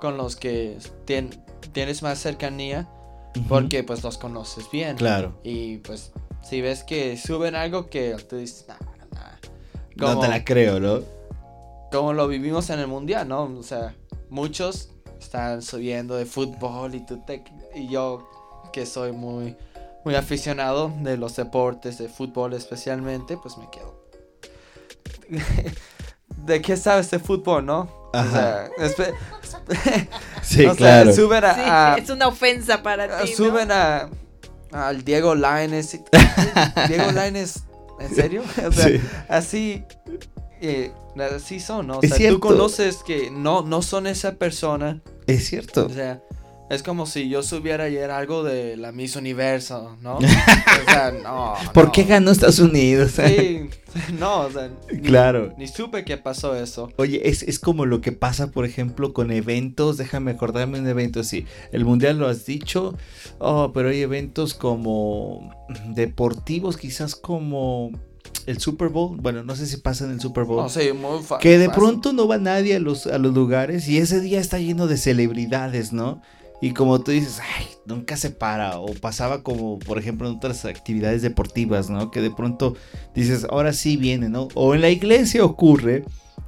con 0.00 0.16
los 0.16 0.36
que 0.36 0.78
tienes 1.04 2.02
más 2.02 2.20
cercanía 2.20 2.88
porque 3.48 3.84
pues 3.84 4.02
los 4.02 4.18
conoces 4.18 4.70
bien. 4.70 4.96
Claro. 4.96 5.38
Y 5.42 5.78
pues 5.78 6.12
si 6.42 6.60
ves 6.60 6.84
que 6.84 7.16
suben 7.16 7.54
algo 7.54 7.88
que 7.88 8.14
tú 8.28 8.36
dices, 8.36 8.66
nah, 8.68 8.76
nah. 9.14 10.14
no 10.14 10.20
te 10.20 10.28
la 10.28 10.44
creo, 10.44 10.80
¿no? 10.80 11.00
Como 11.90 12.12
lo 12.12 12.26
vivimos 12.28 12.70
en 12.70 12.80
el 12.80 12.86
mundial, 12.86 13.28
¿no? 13.28 13.44
O 13.44 13.62
sea, 13.62 13.94
muchos 14.30 14.90
están 15.20 15.62
subiendo 15.62 16.16
de 16.16 16.26
fútbol 16.26 16.94
y 16.94 17.04
tú 17.04 17.20
te, 17.24 17.44
y 17.74 17.88
yo 17.88 18.28
que 18.72 18.86
soy 18.86 19.12
muy 19.12 19.56
muy 20.04 20.14
aficionado 20.14 20.92
de 21.00 21.16
los 21.16 21.36
deportes 21.36 21.98
de 21.98 22.08
fútbol 22.08 22.54
especialmente, 22.54 23.36
pues 23.36 23.56
me 23.56 23.68
quedo. 23.70 24.02
¿De 26.36 26.60
qué 26.60 26.76
sabes 26.76 27.10
de 27.10 27.18
fútbol, 27.18 27.64
no? 27.64 28.01
Ajá. 28.12 28.68
sí, 30.42 30.66
claro. 30.76 31.14
suben 31.14 31.44
a, 31.44 31.96
es 31.98 32.10
una 32.10 32.28
ofensa 32.28 32.82
para 32.82 33.22
ti. 33.22 33.32
Suben 33.32 33.70
a 33.72 34.08
al 34.72 35.04
Diego 35.04 35.34
Laines. 35.34 35.98
Diego 36.88 37.12
Laines, 37.12 37.64
¿en 38.00 38.14
serio? 38.14 38.42
O 38.66 38.72
sea, 38.72 38.88
así 39.28 39.84
eh, 40.60 40.92
así 41.34 41.60
son, 41.60 41.88
¿no? 41.88 41.98
O 41.98 42.02
sea, 42.02 42.28
tú 42.30 42.40
conoces 42.40 42.98
que 42.98 43.30
no, 43.30 43.62
no 43.62 43.82
son 43.82 44.06
esa 44.06 44.36
persona. 44.36 45.00
Es 45.26 45.46
cierto. 45.46 45.86
O 45.86 45.90
sea, 45.90 46.22
es 46.72 46.82
como 46.82 47.04
si 47.04 47.28
yo 47.28 47.42
subiera 47.42 47.84
ayer 47.84 48.10
algo 48.10 48.42
de 48.42 48.78
la 48.78 48.92
Miss 48.92 49.16
Universo, 49.16 49.98
¿no? 50.00 50.16
o 50.16 50.20
sea, 50.86 51.12
no. 51.22 51.54
¿Por 51.74 51.92
qué 51.92 52.04
ganó 52.04 52.30
Estados 52.30 52.60
Unidos? 52.60 53.12
Sí, 53.12 53.68
no, 54.18 54.40
o 54.40 54.50
sea. 54.50 54.70
Claro. 55.02 55.52
Ni, 55.58 55.68
supe 55.68 56.02
que 56.04 56.16
pasó 56.16 56.56
eso. 56.56 56.90
Oye, 56.96 57.28
es, 57.28 57.42
es, 57.42 57.58
como 57.58 57.84
lo 57.84 58.00
que 58.00 58.12
pasa, 58.12 58.50
por 58.50 58.64
ejemplo, 58.64 59.12
con 59.12 59.30
eventos. 59.30 59.98
Déjame 59.98 60.30
acordarme 60.30 60.80
un 60.80 60.88
evento 60.88 61.24
sí. 61.24 61.44
El 61.72 61.84
mundial 61.84 62.18
lo 62.18 62.26
has 62.26 62.46
dicho. 62.46 62.96
Oh, 63.38 63.72
pero 63.74 63.90
hay 63.90 64.00
eventos 64.00 64.54
como 64.54 65.54
deportivos, 65.94 66.78
quizás 66.78 67.14
como 67.14 67.92
el 68.46 68.58
Super 68.60 68.88
Bowl, 68.88 69.18
bueno, 69.20 69.44
no 69.44 69.54
sé 69.56 69.66
si 69.66 69.76
pasa 69.76 70.06
en 70.06 70.12
el 70.12 70.20
Super 70.20 70.44
Bowl. 70.44 70.62
No, 70.62 70.68
sí, 70.70 70.90
muy 70.94 71.20
que 71.38 71.58
de 71.58 71.68
pronto 71.68 72.14
no 72.14 72.26
va 72.26 72.38
nadie 72.38 72.76
a 72.76 72.80
los, 72.80 73.06
a 73.06 73.18
los 73.18 73.34
lugares 73.34 73.88
y 73.88 73.98
ese 73.98 74.20
día 74.20 74.40
está 74.40 74.58
lleno 74.58 74.86
de 74.86 74.96
celebridades, 74.96 75.92
¿no? 75.92 76.22
Y 76.62 76.72
como 76.72 77.00
tú 77.02 77.10
dices, 77.10 77.40
ay, 77.58 77.66
nunca 77.86 78.16
se 78.16 78.30
para. 78.30 78.78
O 78.78 78.94
pasaba 78.94 79.42
como, 79.42 79.78
por 79.80 79.98
ejemplo, 79.98 80.28
en 80.28 80.36
otras 80.36 80.64
actividades 80.64 81.20
deportivas, 81.20 81.90
¿no? 81.90 82.10
Que 82.12 82.20
de 82.22 82.30
pronto 82.30 82.76
dices, 83.14 83.44
ahora 83.50 83.72
sí 83.72 83.96
viene, 83.96 84.28
¿no? 84.30 84.48
O 84.54 84.74
en 84.74 84.80
la 84.80 84.88
iglesia 84.88 85.44
ocurre 85.44 86.04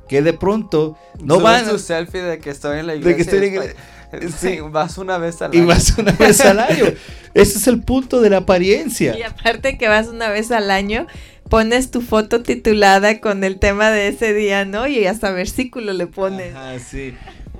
que 0.09 0.23
de 0.23 0.33
pronto 0.33 0.97
no 1.21 1.35
Subes 1.41 1.45
van. 1.45 1.69
tu 1.69 1.79
selfie 1.79 2.23
de 2.23 2.39
que 2.39 2.51
estoy 2.51 2.79
en 2.79 2.87
la 2.87 2.95
iglesia. 2.95 3.11
De 3.11 3.17
que 3.17 3.23
estoy 3.23 3.39
en 3.39 3.55
la 3.57 3.65
y 3.65 3.69
iglesia. 3.71 4.39
Sí. 4.39 4.61
Vas 4.71 4.97
una 4.99 5.19
vez 5.19 5.43
al 5.43 5.53
Y 5.53 5.59
año. 5.59 5.67
vas 5.67 5.99
una 5.99 6.13
vez 6.13 6.41
al 6.43 6.61
año. 6.61 6.85
Ese 7.35 7.59
es 7.59 7.67
el 7.67 7.83
punto 7.83 8.21
de 8.21 8.31
la 8.31 8.37
apariencia. 8.39 9.19
Y 9.19 9.23
aparte 9.23 9.77
que 9.77 9.89
vas 9.89 10.07
una 10.07 10.29
vez 10.29 10.53
al 10.53 10.71
año, 10.71 11.09
pones 11.49 11.91
tu 11.91 12.01
foto 12.01 12.41
titulada 12.45 13.21
con 13.21 13.43
el 13.43 13.59
tema 13.59 13.91
de 13.91 14.07
ese 14.07 14.33
día, 14.33 14.65
¿no? 14.65 14.87
Y 14.87 15.05
hasta 15.07 15.33
versículo 15.33 15.93
le 15.93 16.07
pones. 16.07 16.55
Ajá, 16.55 16.79
sí. 16.79 17.15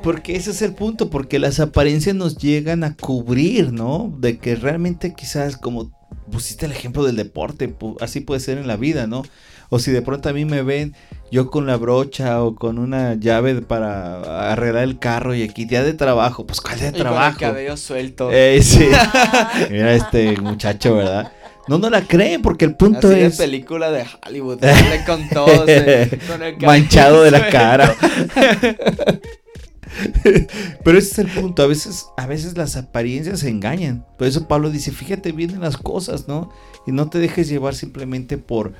Porque 0.05 0.37
ese 0.37 0.51
es 0.51 0.61
el 0.61 0.75
punto, 0.75 1.09
porque 1.09 1.39
las 1.39 1.61
apariencias 1.61 2.15
nos 2.15 2.37
llegan 2.37 2.85
a 2.85 2.95
cubrir, 2.95 3.73
¿no? 3.73 4.15
De 4.19 4.37
que 4.39 4.55
realmente 4.55 5.15
quizás 5.15 5.57
como 5.57 5.91
pusiste 6.31 6.67
el 6.67 6.73
ejemplo 6.73 7.05
del 7.05 7.17
deporte, 7.17 7.75
así 8.01 8.21
puede 8.21 8.41
ser 8.41 8.59
en 8.59 8.67
la 8.67 8.77
vida, 8.77 9.07
¿no? 9.07 9.23
O 9.71 9.79
si 9.79 9.91
de 9.93 10.03
pronto 10.03 10.29
a 10.29 10.35
mí 10.35 10.45
me 10.45 10.63
ven 10.63 10.95
yo 11.33 11.51
con 11.51 11.67
la 11.67 11.77
brocha 11.77 12.43
o 12.43 12.55
con 12.55 12.79
una 12.79 13.15
llave 13.15 13.63
para 13.63 14.53
arreglar 14.53 14.85
el 14.85 14.99
carro 14.99 15.35
y 15.35 15.43
aquí 15.43 15.65
día 15.65 15.83
de 15.83 15.95
trabajo, 15.95 16.47
pues 16.47 16.61
¿cuál 16.61 16.79
de 16.79 16.89
Y 16.89 16.91
con 16.91 16.97
el 16.97 17.03
trabajo? 17.03 17.39
cabello 17.41 17.77
suelto. 17.77 18.31
Eh, 18.31 18.61
sí. 18.63 18.87
Mira 19.71 19.95
este 19.95 20.37
muchacho, 20.37 20.97
¿verdad? 20.97 21.33
No, 21.67 21.79
no 21.79 21.89
la 21.89 22.03
creen 22.03 22.43
porque 22.43 22.67
el 22.67 22.77
punto 22.77 23.09
Así 23.09 23.21
de 23.21 23.27
es 23.27 23.39
película 23.39 23.91
de 23.91 24.05
Hollywood. 24.27 24.61
con 25.07 25.23
el 26.43 26.57
manchado 26.61 27.23
de 27.23 27.31
la 27.31 27.49
cara. 27.49 27.97
Pero 30.85 30.99
ese 30.99 31.11
es 31.11 31.19
el 31.19 31.29
punto. 31.29 31.63
A 31.63 31.67
veces, 31.67 32.07
a 32.17 32.27
veces 32.27 32.57
las 32.57 32.77
apariencias 32.77 33.41
se 33.41 33.49
engañan. 33.49 34.05
Por 34.19 34.27
eso 34.27 34.49
Pablo 34.49 34.71
dice, 34.71 34.93
fíjate 34.93 35.33
bien 35.33 35.51
en 35.51 35.61
las 35.61 35.77
cosas, 35.77 36.29
¿no? 36.29 36.51
Y 36.87 36.93
no 36.93 37.09
te 37.09 37.19
dejes 37.19 37.49
llevar 37.49 37.75
simplemente 37.75 38.39
por, 38.39 38.75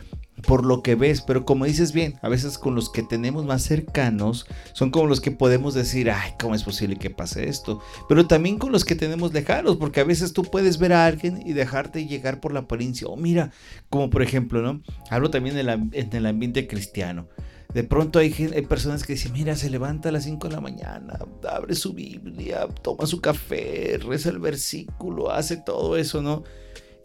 por 0.47 0.65
lo 0.65 0.83
que 0.83 0.95
ves. 0.95 1.23
Pero 1.23 1.45
como 1.45 1.65
dices 1.65 1.93
bien, 1.93 2.15
a 2.23 2.29
veces 2.29 2.59
con 2.59 2.75
los 2.75 2.91
que 2.91 3.03
tenemos 3.03 3.45
más 3.45 3.63
cercanos 3.63 4.47
son 4.73 4.91
como 4.91 5.07
los 5.07 5.21
que 5.21 5.31
podemos 5.31 5.75
decir, 5.75 6.11
ay, 6.11 6.33
¿cómo 6.39 6.55
es 6.55 6.65
posible 6.65 6.97
que 6.97 7.11
pase 7.11 7.49
esto? 7.49 7.81
Pero 8.09 8.27
también 8.27 8.59
con 8.59 8.73
los 8.73 8.85
que 8.85 8.95
tenemos 8.95 9.33
lejanos, 9.33 9.77
porque 9.77 10.01
a 10.01 10.05
veces 10.05 10.33
tú 10.33 10.43
puedes 10.43 10.79
ver 10.79 10.93
a 10.93 11.07
alguien 11.07 11.43
y 11.47 11.53
dejarte 11.53 12.07
llegar 12.07 12.41
por 12.41 12.53
la 12.53 12.61
apariencia. 12.61 13.07
Oh, 13.09 13.17
mira, 13.17 13.53
como 13.89 14.11
por 14.11 14.23
ejemplo, 14.23 14.63
¿no? 14.63 14.83
Hablo 15.11 15.31
también 15.31 15.57
en 15.59 16.15
el 16.15 16.27
ambiente 16.27 16.67
cristiano. 16.67 17.29
De 17.75 17.83
pronto 17.83 18.21
hay, 18.21 18.33
hay 18.55 18.63
personas 18.63 19.05
que 19.05 19.15
dicen, 19.15 19.33
mira, 19.33 19.57
se 19.57 19.69
levanta 19.69 20.09
a 20.09 20.13
las 20.13 20.25
5 20.25 20.49
de 20.49 20.55
la 20.55 20.61
mañana, 20.61 21.19
abre 21.51 21.75
su 21.75 21.93
Biblia, 21.93 22.69
toma 22.83 23.05
su 23.07 23.21
café, 23.21 23.99
reza 23.99 24.31
el 24.31 24.39
versículo, 24.39 25.33
hace 25.33 25.57
todo 25.57 25.97
eso, 25.97 26.23
¿no? 26.23 26.45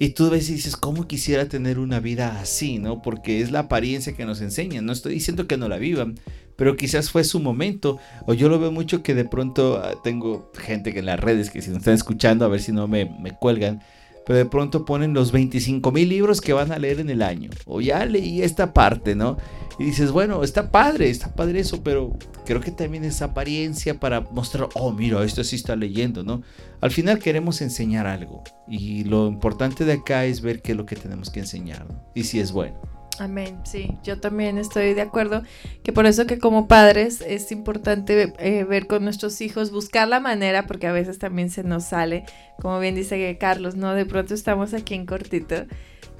Y 0.01 0.09
tú 0.11 0.29
ves 0.29 0.49
y 0.49 0.53
dices, 0.53 0.77
¿cómo 0.77 1.07
quisiera 1.07 1.49
tener 1.49 1.77
una 1.77 1.99
vida 1.99 2.39
así, 2.39 2.79
¿no? 2.79 3.01
Porque 3.01 3.41
es 3.41 3.51
la 3.51 3.59
apariencia 3.59 4.15
que 4.15 4.25
nos 4.25 4.39
enseñan. 4.39 4.85
No 4.85 4.93
estoy 4.93 5.15
diciendo 5.15 5.45
que 5.45 5.57
no 5.57 5.67
la 5.67 5.77
vivan, 5.77 6.17
pero 6.55 6.77
quizás 6.77 7.11
fue 7.11 7.25
su 7.25 7.41
momento. 7.41 7.97
O 8.25 8.33
yo 8.33 8.47
lo 8.47 8.59
veo 8.59 8.71
mucho 8.71 9.03
que 9.03 9.13
de 9.13 9.25
pronto 9.25 9.81
ah, 9.83 9.95
tengo 10.01 10.51
gente 10.57 10.93
que 10.93 10.99
en 10.99 11.07
las 11.07 11.19
redes 11.19 11.49
que 11.49 11.61
si 11.61 11.69
nos 11.69 11.79
están 11.79 11.95
escuchando, 11.95 12.45
a 12.45 12.47
ver 12.47 12.61
si 12.61 12.71
no 12.71 12.87
me, 12.87 13.05
me 13.19 13.35
cuelgan. 13.35 13.81
Pero 14.29 14.37
de 14.37 14.45
pronto 14.45 14.85
ponen 14.85 15.15
los 15.15 15.31
25 15.31 15.91
mil 15.91 16.07
libros 16.07 16.39
que 16.39 16.53
van 16.53 16.71
a 16.71 16.77
leer 16.77 16.99
en 16.99 17.09
el 17.09 17.23
año. 17.23 17.49
O 17.65 17.81
ya 17.81 18.05
leí 18.05 18.43
esta 18.43 18.75
parte, 18.75 19.15
¿no? 19.15 19.37
Y 19.79 19.85
dices, 19.85 20.11
bueno, 20.11 20.43
está 20.43 20.69
padre, 20.69 21.09
está 21.09 21.33
padre 21.33 21.61
eso, 21.61 21.81
pero 21.81 22.15
creo 22.45 22.61
que 22.61 22.69
también 22.69 23.05
es 23.05 23.23
apariencia 23.23 23.99
para 23.99 24.21
mostrar, 24.21 24.69
oh, 24.75 24.91
mira, 24.91 25.23
esto 25.23 25.43
sí 25.43 25.55
está 25.55 25.75
leyendo, 25.75 26.23
¿no? 26.23 26.43
Al 26.79 26.91
final 26.91 27.17
queremos 27.17 27.59
enseñar 27.61 28.05
algo. 28.05 28.43
Y 28.67 29.03
lo 29.05 29.25
importante 29.25 29.83
de 29.83 29.93
acá 29.93 30.25
es 30.25 30.41
ver 30.41 30.61
qué 30.61 30.73
es 30.73 30.77
lo 30.77 30.85
que 30.85 30.95
tenemos 30.95 31.31
que 31.31 31.39
enseñar. 31.39 31.87
Y 32.13 32.25
si 32.25 32.39
es 32.39 32.51
bueno. 32.51 32.98
Amén, 33.17 33.59
sí, 33.63 33.97
yo 34.03 34.19
también 34.19 34.57
estoy 34.57 34.93
de 34.93 35.01
acuerdo 35.01 35.43
que 35.83 35.91
por 35.91 36.05
eso 36.05 36.25
que 36.25 36.39
como 36.39 36.67
padres 36.67 37.21
es 37.21 37.51
importante 37.51 38.33
eh, 38.39 38.63
ver 38.63 38.87
con 38.87 39.03
nuestros 39.03 39.41
hijos, 39.41 39.71
buscar 39.71 40.07
la 40.07 40.21
manera, 40.21 40.67
porque 40.67 40.87
a 40.87 40.93
veces 40.93 41.19
también 41.19 41.49
se 41.49 41.63
nos 41.63 41.83
sale, 41.83 42.23
como 42.61 42.79
bien 42.79 42.95
dice 42.95 43.37
Carlos, 43.37 43.75
¿no? 43.75 43.93
De 43.93 44.05
pronto 44.05 44.33
estamos 44.33 44.73
aquí 44.73 44.93
en 44.93 45.05
cortito, 45.05 45.65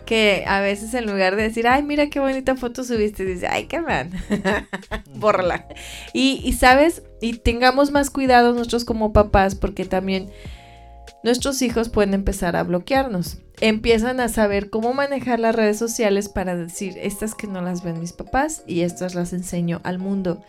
que 0.06 0.44
a 0.48 0.60
veces 0.60 0.94
en 0.94 1.06
lugar 1.06 1.36
de 1.36 1.44
decir, 1.44 1.68
ay, 1.68 1.84
mira 1.84 2.10
qué 2.10 2.20
bonita 2.20 2.56
foto 2.56 2.84
subiste, 2.84 3.24
dice, 3.24 3.48
ay, 3.48 3.68
qué 3.68 3.80
man, 3.80 4.12
bórrala. 5.16 5.68
Y, 6.14 6.42
y 6.44 6.54
sabes, 6.54 7.04
y 7.22 7.34
tengamos 7.38 7.92
más 7.92 8.10
cuidado 8.10 8.54
nosotros 8.54 8.84
como 8.84 9.14
papás, 9.14 9.56
porque 9.56 9.86
también 9.86 10.30
nuestros 11.24 11.62
hijos 11.62 11.90
pueden 11.90 12.14
empezar 12.14 12.56
a 12.56 12.64
bloquearnos. 12.64 13.38
Empiezan 13.62 14.20
a 14.20 14.30
saber 14.30 14.70
cómo 14.70 14.94
manejar 14.94 15.40
las 15.40 15.56
redes 15.56 15.78
sociales 15.78 16.30
para 16.30 16.56
decir, 16.56 16.98
estas 16.98 17.36
que 17.36 17.48
no 17.48 17.62
las 17.62 17.84
ven 17.84 18.00
mis 18.00 18.14
papás 18.14 18.64
y 18.66 18.82
estas 18.82 19.16
las 19.16 19.34
enseño 19.34 19.82
al 19.84 20.00
mundo. 20.00 20.42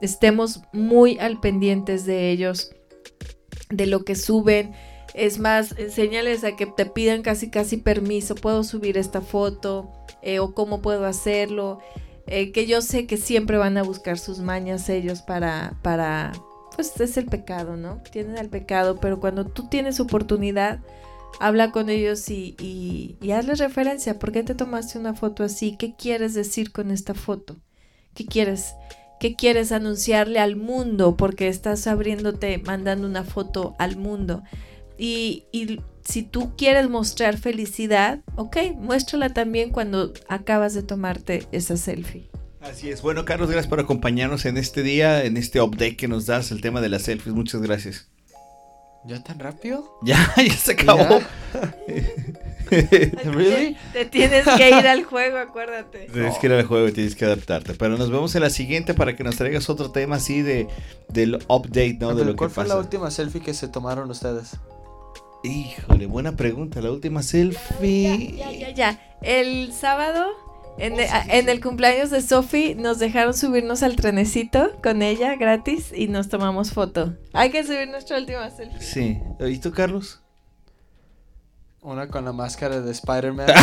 Estemos 0.00 0.62
muy 0.72 1.18
al 1.18 1.40
pendientes 1.40 2.04
de 2.04 2.30
ellos, 2.30 2.70
de 3.70 3.86
lo 3.86 4.04
que 4.04 4.14
suben. 4.14 4.72
Es 5.14 5.38
más, 5.38 5.74
enséñales 5.78 6.44
a 6.44 6.56
que 6.56 6.66
te 6.66 6.86
pidan 6.86 7.22
casi 7.22 7.50
casi 7.50 7.76
permiso, 7.78 8.34
puedo 8.34 8.62
subir 8.62 8.96
esta 8.98 9.20
foto 9.20 9.90
eh, 10.22 10.38
o 10.38 10.54
cómo 10.54 10.82
puedo 10.82 11.06
hacerlo. 11.06 11.80
Eh, 12.26 12.52
que 12.52 12.66
yo 12.66 12.80
sé 12.80 13.06
que 13.06 13.16
siempre 13.16 13.58
van 13.58 13.76
a 13.76 13.82
buscar 13.82 14.18
sus 14.18 14.38
mañas 14.38 14.88
ellos 14.88 15.22
para, 15.22 15.78
para, 15.82 16.32
pues 16.88 17.10
es 17.10 17.16
el 17.16 17.26
pecado, 17.26 17.76
¿no? 17.76 18.02
Tienen 18.10 18.38
el 18.38 18.48
pecado, 18.48 19.00
pero 19.00 19.20
cuando 19.20 19.44
tú 19.44 19.68
tienes 19.68 20.00
oportunidad, 20.00 20.80
habla 21.38 21.72
con 21.72 21.90
ellos 21.90 22.30
y, 22.30 23.18
hazles 23.32 23.58
referencia. 23.58 24.18
¿Por 24.18 24.32
qué 24.32 24.42
te 24.42 24.54
tomaste 24.54 24.98
una 24.98 25.14
foto 25.14 25.44
así? 25.44 25.76
¿Qué 25.76 25.94
quieres 25.94 26.34
decir 26.34 26.72
con 26.72 26.90
esta 26.90 27.14
foto? 27.14 27.56
¿Qué 28.14 28.24
quieres? 28.24 28.74
¿Qué 29.18 29.36
quieres 29.36 29.72
anunciarle 29.72 30.38
al 30.38 30.56
mundo? 30.56 31.16
Porque 31.16 31.48
estás 31.48 31.86
abriéndote, 31.86 32.56
mandando 32.58 33.06
una 33.06 33.24
foto 33.24 33.74
al 33.78 33.96
mundo. 33.96 34.42
Y, 34.96 35.44
y 35.52 35.80
si 36.02 36.22
tú 36.22 36.56
quieres 36.56 36.88
mostrar 36.88 37.36
felicidad, 37.36 38.20
ok, 38.36 38.56
muéstrala 38.76 39.28
también 39.28 39.70
cuando 39.70 40.14
acabas 40.28 40.72
de 40.72 40.82
tomarte 40.82 41.46
esa 41.52 41.76
selfie. 41.76 42.30
Así 42.60 42.90
es. 42.90 43.00
Bueno, 43.02 43.24
Carlos, 43.24 43.50
gracias 43.50 43.68
por 43.68 43.80
acompañarnos 43.80 44.44
en 44.44 44.56
este 44.58 44.82
día, 44.82 45.24
en 45.24 45.36
este 45.36 45.60
update 45.60 45.96
que 45.96 46.08
nos 46.08 46.26
das, 46.26 46.50
el 46.50 46.60
tema 46.60 46.80
de 46.80 46.88
las 46.90 47.02
selfies. 47.02 47.34
Muchas 47.34 47.62
gracias. 47.62 48.08
¿Ya 49.06 49.22
tan 49.22 49.38
rápido? 49.38 49.98
Ya, 50.02 50.34
ya 50.36 50.52
se 50.54 50.72
acabó. 50.72 51.20
¿Really? 52.70 53.76
Te 53.92 54.04
tienes 54.04 54.46
que 54.46 54.68
ir 54.68 54.86
al 54.86 55.04
juego, 55.04 55.38
acuérdate. 55.38 56.08
Tienes 56.12 56.38
que 56.38 56.46
ir 56.46 56.52
al 56.52 56.64
juego 56.66 56.88
y 56.88 56.92
tienes 56.92 57.14
que 57.16 57.24
adaptarte. 57.24 57.74
Pero 57.74 57.96
nos 57.96 58.10
vemos 58.10 58.34
en 58.34 58.42
la 58.42 58.50
siguiente 58.50 58.94
para 58.94 59.16
que 59.16 59.24
nos 59.24 59.36
traigas 59.36 59.68
otro 59.70 59.90
tema 59.90 60.16
así 60.16 60.42
de 60.42 60.68
del 61.08 61.36
update, 61.48 61.96
¿no? 62.00 62.14
De 62.14 62.24
lo 62.24 62.32
que 62.32 62.36
¿Cuál 62.38 62.50
fue 62.50 62.64
pasa. 62.64 62.74
la 62.74 62.80
última 62.80 63.10
selfie 63.10 63.40
que 63.40 63.54
se 63.54 63.68
tomaron 63.68 64.10
ustedes? 64.10 64.52
Híjole, 65.42 66.06
buena 66.06 66.32
pregunta. 66.36 66.80
La 66.82 66.90
última 66.92 67.22
selfie. 67.22 68.34
Ya, 68.36 68.52
ya, 68.52 68.70
ya. 68.70 69.16
El 69.22 69.72
sábado, 69.72 70.26
en, 70.78 70.98
el, 70.98 71.06
en 71.28 71.48
el 71.48 71.60
cumpleaños 71.60 72.10
de 72.10 72.22
Sophie, 72.22 72.74
nos 72.74 72.98
dejaron 72.98 73.34
subirnos 73.34 73.82
al 73.82 73.96
trenecito 73.96 74.70
con 74.82 75.02
ella 75.02 75.36
gratis 75.36 75.92
y 75.94 76.08
nos 76.08 76.28
tomamos 76.28 76.72
foto. 76.72 77.14
Hay 77.32 77.50
que 77.50 77.64
subir 77.64 77.88
nuestra 77.88 78.18
última 78.18 78.48
selfie. 78.50 78.80
Sí. 78.80 79.18
¿Y 79.40 79.58
tú, 79.58 79.72
Carlos? 79.72 80.20
Una 81.82 82.08
con 82.08 82.24
la 82.26 82.32
máscara 82.32 82.80
de 82.80 82.90
Spider-Man. 82.92 83.46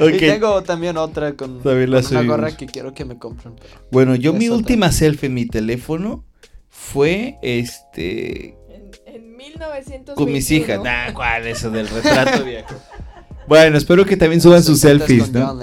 Y 0.00 0.18
tengo 0.18 0.62
también 0.64 0.96
otra 0.96 1.34
con, 1.34 1.62
También 1.62 1.90
la 1.90 2.02
con 2.02 2.16
una 2.16 2.22
gorra 2.24 2.56
que 2.56 2.66
quiero 2.66 2.92
que 2.92 3.04
me 3.04 3.16
compren. 3.16 3.54
Bueno, 3.92 4.16
yo 4.16 4.32
mi 4.32 4.48
última 4.48 4.90
selfie 4.90 5.28
en 5.28 5.34
mi 5.34 5.46
teléfono 5.46 6.24
fue 6.68 7.38
este 7.42 8.56
En, 8.68 8.90
en 9.06 9.36
1921. 9.36 10.14
con 10.16 10.32
mis 10.32 10.50
hijas. 10.50 10.82
Nah, 10.82 11.12
¿cuál 11.12 11.46
eso 11.46 11.70
del 11.70 11.88
retrato 11.88 12.44
viejo? 12.44 12.74
Bueno, 13.48 13.78
espero 13.78 14.04
que 14.04 14.16
también 14.16 14.40
suban 14.40 14.62
sus 14.62 14.80
selfies, 14.80 15.32
¿no? 15.32 15.58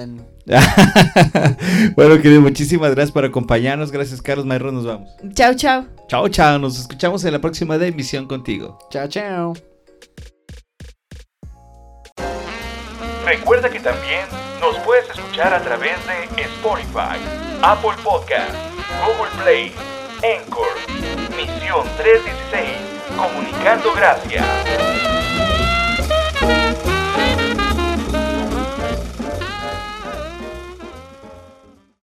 Bueno, 1.96 2.22
querido, 2.22 2.42
muchísimas 2.42 2.92
gracias 2.92 3.12
por 3.12 3.26
acompañarnos. 3.26 3.92
Gracias, 3.92 4.22
Carlos 4.22 4.46
Mayro. 4.46 4.72
Nos 4.72 4.86
vamos. 4.86 5.10
Chao, 5.34 5.54
chao. 5.54 5.86
Chao, 6.08 6.28
chao. 6.28 6.60
Nos 6.60 6.80
escuchamos 6.80 7.24
en 7.26 7.34
la 7.34 7.40
próxima 7.40 7.78
de 7.78 7.88
emisión 7.88 8.28
contigo. 8.28 8.78
Chao, 8.90 9.08
chao. 9.08 9.54
Recuerda 13.26 13.70
que 13.70 13.80
también 13.80 14.26
nos 14.60 14.78
puedes 14.80 15.10
escuchar 15.10 15.54
a 15.54 15.62
través 15.62 15.96
de 16.06 16.42
Spotify, 16.42 17.18
Apple 17.62 17.96
Podcast, 18.04 18.52
Google 19.06 19.32
Play, 19.42 19.72
Anchor, 20.18 20.68
Misión 21.38 21.88
316, 21.98 22.64
Comunicando 23.16 23.94
Gracias. 23.96 24.44